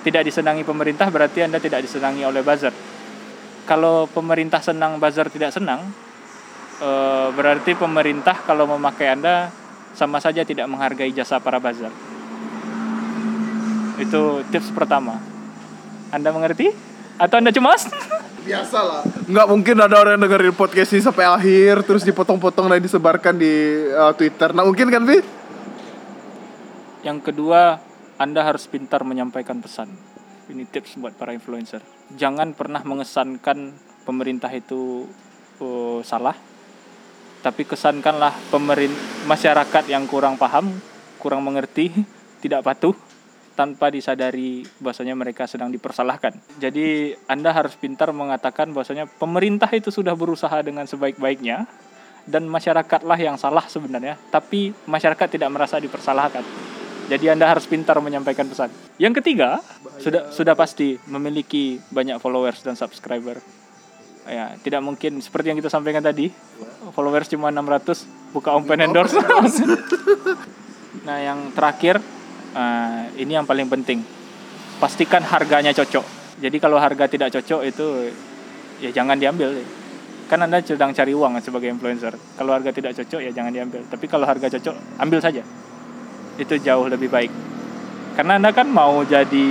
Tidak 0.02 0.22
disenangi 0.26 0.66
pemerintah 0.66 1.06
berarti 1.06 1.46
Anda 1.46 1.62
tidak 1.62 1.86
disenangi 1.86 2.26
oleh 2.26 2.42
buzzer. 2.42 2.74
Kalau 3.66 4.06
pemerintah 4.06 4.62
senang, 4.62 5.02
buzzer 5.02 5.26
tidak 5.26 5.50
senang, 5.50 5.90
eh, 6.78 7.28
berarti 7.34 7.74
pemerintah 7.74 8.38
kalau 8.46 8.70
memakai 8.70 9.18
Anda 9.18 9.50
sama 9.92 10.22
saja 10.22 10.46
tidak 10.46 10.70
menghargai 10.70 11.10
jasa 11.10 11.42
para 11.42 11.58
buzzer. 11.58 11.90
Itu 13.98 14.46
tips 14.54 14.70
pertama. 14.70 15.18
Anda 16.14 16.30
mengerti? 16.30 16.70
Atau 17.18 17.42
Anda 17.42 17.50
cemas? 17.50 17.90
Biasa 18.46 18.78
lah. 18.78 19.02
Nggak 19.26 19.46
mungkin 19.50 19.76
ada 19.82 19.96
orang 19.98 20.12
yang 20.14 20.30
dengerin 20.30 20.54
podcast 20.54 20.94
ini 20.94 21.02
sampai 21.02 21.26
akhir 21.26 21.82
terus 21.82 22.06
dipotong-potong 22.06 22.70
dan 22.70 22.78
disebarkan 22.78 23.34
di 23.34 23.50
uh, 23.90 24.14
Twitter. 24.14 24.54
Nah 24.54 24.62
mungkin 24.62 24.86
kan 24.86 25.02
Vi? 25.02 25.18
Yang 27.02 27.18
kedua, 27.26 27.82
Anda 28.14 28.46
harus 28.46 28.70
pintar 28.70 29.02
menyampaikan 29.02 29.58
pesan. 29.58 30.05
Ini 30.46 30.62
tips 30.70 30.98
buat 31.02 31.18
para 31.18 31.34
influencer. 31.34 31.82
Jangan 32.14 32.54
pernah 32.54 32.82
mengesankan 32.86 33.74
pemerintah 34.06 34.50
itu 34.54 35.10
uh, 35.58 36.00
salah. 36.06 36.38
Tapi 37.42 37.62
kesankanlah 37.66 38.34
pemerin 38.50 38.90
masyarakat 39.26 39.84
yang 39.90 40.06
kurang 40.06 40.38
paham, 40.38 40.70
kurang 41.18 41.42
mengerti, 41.42 41.90
tidak 42.42 42.62
patuh 42.62 42.94
tanpa 43.56 43.88
disadari 43.88 44.62
bahwasanya 44.78 45.16
mereka 45.16 45.48
sedang 45.48 45.72
dipersalahkan. 45.72 46.36
Jadi 46.60 47.16
Anda 47.24 47.56
harus 47.56 47.72
pintar 47.74 48.12
mengatakan 48.12 48.70
bahwasanya 48.76 49.08
pemerintah 49.08 49.72
itu 49.72 49.88
sudah 49.88 50.12
berusaha 50.12 50.60
dengan 50.60 50.84
sebaik-baiknya, 50.84 51.64
dan 52.26 52.50
masyarakatlah 52.50 53.18
yang 53.22 53.38
salah 53.38 53.64
sebenarnya, 53.70 54.18
tapi 54.34 54.74
masyarakat 54.84 55.38
tidak 55.38 55.50
merasa 55.54 55.78
dipersalahkan. 55.78 56.42
Jadi 57.06 57.30
Anda 57.30 57.46
harus 57.46 57.64
pintar 57.70 57.94
menyampaikan 58.02 58.50
pesan. 58.50 58.70
Yang 58.98 59.22
ketiga, 59.22 59.62
sudah 60.02 60.34
sudah 60.34 60.58
pasti 60.58 60.98
memiliki 61.06 61.78
banyak 61.94 62.18
followers 62.18 62.66
dan 62.66 62.74
subscriber. 62.74 63.38
Ya, 64.26 64.58
tidak 64.58 64.82
mungkin 64.82 65.22
seperti 65.22 65.54
yang 65.54 65.58
kita 65.62 65.70
sampaikan 65.70 66.02
tadi. 66.02 66.34
Followers 66.90 67.30
cuma 67.30 67.54
600, 67.54 68.34
buka 68.34 68.58
open 68.58 68.82
endorse. 68.82 69.14
nah, 71.06 71.18
yang 71.22 71.54
terakhir 71.54 72.02
eh, 72.50 73.02
ini 73.22 73.38
yang 73.38 73.46
paling 73.46 73.70
penting. 73.70 74.02
Pastikan 74.82 75.22
harganya 75.22 75.70
cocok. 75.70 76.02
Jadi 76.42 76.56
kalau 76.58 76.76
harga 76.76 77.06
tidak 77.06 77.30
cocok 77.32 77.60
itu 77.64 77.86
ya 78.82 78.90
jangan 78.90 79.14
diambil. 79.14 79.62
Kan 80.26 80.42
Anda 80.42 80.58
sedang 80.58 80.90
cari 80.90 81.14
uang 81.14 81.38
sebagai 81.38 81.70
influencer. 81.70 82.18
Kalau 82.34 82.50
harga 82.50 82.74
tidak 82.74 82.98
cocok 82.98 83.20
ya 83.22 83.30
jangan 83.30 83.54
diambil. 83.54 83.86
Tapi 83.86 84.10
kalau 84.10 84.26
harga 84.26 84.50
cocok, 84.58 84.74
ambil 84.98 85.22
saja. 85.22 85.46
Itu 86.36 86.54
jauh 86.60 86.86
lebih 86.88 87.08
baik. 87.08 87.32
Karena 88.16 88.40
Anda 88.40 88.52
kan 88.52 88.68
mau 88.68 89.04
jadi 89.04 89.46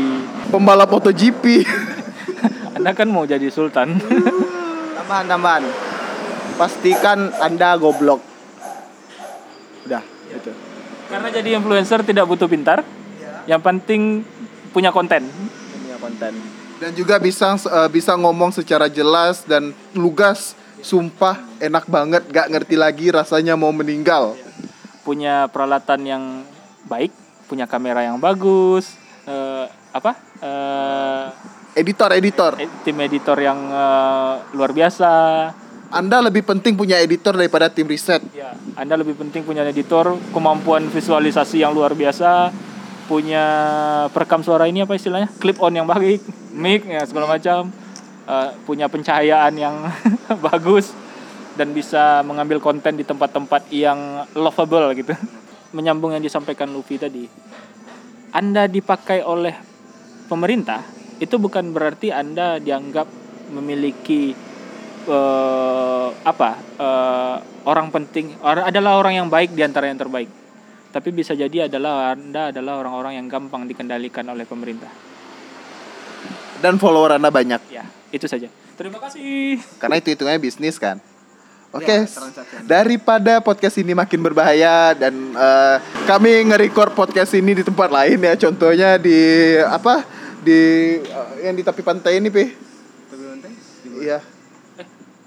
Pembalap 0.50 0.90
MotoGP. 0.90 1.66
Anda 2.78 2.92
kan 2.94 3.10
mau 3.10 3.26
jadi 3.26 3.50
sultan. 3.50 3.98
Tambahan 4.98 5.26
tambahan. 5.30 5.64
Pastikan 6.58 7.30
Anda 7.42 7.78
goblok. 7.78 8.22
Udah, 9.86 10.02
itu. 10.34 10.52
Karena 11.10 11.28
jadi 11.30 11.50
influencer 11.58 12.02
tidak 12.02 12.26
butuh 12.26 12.50
pintar. 12.50 12.82
Yang 13.46 13.62
penting 13.62 14.02
punya 14.74 14.90
konten. 14.90 15.30
Punya 15.74 15.98
konten. 16.02 16.34
dan 16.76 16.92
juga 16.92 17.16
bisa 17.24 17.56
eh, 17.56 17.88
bisa 17.88 18.20
ngomong 18.20 18.52
secara 18.52 18.90
jelas 18.92 19.46
dan 19.46 19.72
lugas. 19.96 20.58
Sumpah 20.86 21.42
enak 21.58 21.90
banget, 21.90 22.30
gak 22.30 22.46
ngerti 22.54 22.78
lagi 22.78 23.10
rasanya 23.10 23.58
mau 23.58 23.74
meninggal. 23.74 24.38
Punya 25.02 25.50
peralatan 25.50 26.02
yang 26.06 26.24
baik, 26.86 27.12
punya 27.50 27.66
kamera 27.66 28.06
yang 28.06 28.18
bagus, 28.22 28.94
eh, 29.26 29.66
apa? 29.94 30.12
Eh, 30.42 31.28
Editor, 31.76 32.16
editor. 32.16 32.56
tim 32.88 32.96
editor 33.04 33.36
yang 33.36 33.60
eh, 33.68 34.34
luar 34.56 34.72
biasa. 34.72 35.12
Anda 35.92 36.24
lebih 36.24 36.48
penting 36.48 36.80
punya 36.80 37.04
editor 37.04 37.36
daripada 37.36 37.68
tim 37.68 37.86
riset. 37.88 38.24
Ya, 38.32 38.56
Anda 38.80 38.96
lebih 38.96 39.20
penting 39.20 39.44
punya 39.44 39.68
editor, 39.68 40.16
kemampuan 40.32 40.88
visualisasi 40.88 41.62
yang 41.62 41.76
luar 41.76 41.92
biasa, 41.92 42.50
punya 43.12 43.46
perekam 44.16 44.42
suara 44.42 44.72
ini 44.72 44.88
apa 44.88 44.96
istilahnya? 44.96 45.30
Clip 45.36 45.60
on 45.60 45.76
yang 45.76 45.88
baik, 45.88 46.24
mic 46.64 46.88
ya 46.88 47.04
segala 47.04 47.28
macam. 47.36 47.70
Eh, 48.26 48.50
punya 48.66 48.90
pencahayaan 48.90 49.54
yang 49.54 49.76
bagus 50.48 50.96
dan 51.60 51.72
bisa 51.76 52.26
mengambil 52.26 52.58
konten 52.58 52.98
di 52.98 53.04
tempat-tempat 53.04 53.70
yang 53.70 54.26
lovable 54.34 54.96
gitu. 54.98 55.14
Menyambung 55.76 56.16
yang 56.16 56.24
disampaikan 56.24 56.72
Luffy 56.72 56.96
tadi. 56.96 57.28
Anda 58.32 58.72
dipakai 58.72 59.20
oleh 59.28 59.56
pemerintah 60.32 60.82
itu 61.20 61.36
bukan 61.36 61.72
berarti 61.72 62.12
Anda 62.16 62.60
dianggap 62.60 63.08
memiliki 63.52 64.36
eh, 65.08 66.08
apa 66.12 66.50
eh, 66.58 67.36
orang 67.66 67.88
penting 67.94 68.36
orang 68.42 68.70
adalah 68.70 68.98
orang 69.00 69.14
yang 69.24 69.28
baik 69.30 69.54
di 69.54 69.62
antara 69.62 69.88
yang 69.88 70.00
terbaik 70.02 70.30
tapi 70.90 71.12
bisa 71.12 71.36
jadi 71.36 71.68
adalah 71.68 72.16
anda 72.16 72.56
adalah 72.56 72.80
orang-orang 72.80 73.20
yang 73.20 73.28
gampang 73.28 73.68
dikendalikan 73.68 74.26
oleh 74.32 74.48
pemerintah 74.48 74.90
Dan 76.56 76.80
follower 76.80 77.20
Anda 77.20 77.30
banyak. 77.30 77.62
ya 77.70 77.84
itu 78.10 78.26
saja 78.26 78.48
terima 78.80 78.98
kasih 79.04 79.60
Karena 79.78 80.00
itu 80.00 80.12
hitungannya 80.16 80.42
bisnis 80.42 80.80
kan. 80.80 81.04
Oke, 81.76 82.08
Ya, 82.08 82.08
daripada 82.64 83.44
podcast 83.44 83.76
ini 83.76 83.92
makin 83.92 84.24
berbahaya 84.24 84.96
dan 84.96 85.12
eh, 85.36 85.78
kami 86.08 86.48
nge-record 86.48 86.96
podcast 86.96 87.36
ini 87.36 87.52
di 87.52 87.64
tempat 87.68 87.92
lain 87.92 88.16
ya, 88.16 88.34
contohnya 88.40 88.96
di 88.96 89.20
apa 89.60 90.08
di 90.40 90.60
eh, 91.04 91.30
yang 91.44 91.56
di 91.60 91.64
tepi 91.68 91.84
pantai 91.84 92.24
ini, 92.24 92.32
Pi. 92.32 92.46
Iya. 93.96 94.20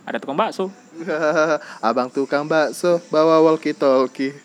ada 0.09 0.17
tukang 0.17 0.41
bakso 0.41 0.73
Abang 1.85 2.09
tukang 2.09 2.49
bakso 2.49 2.97
bawa 3.13 3.45
walkie 3.45 3.77
talkie. 3.77 4.33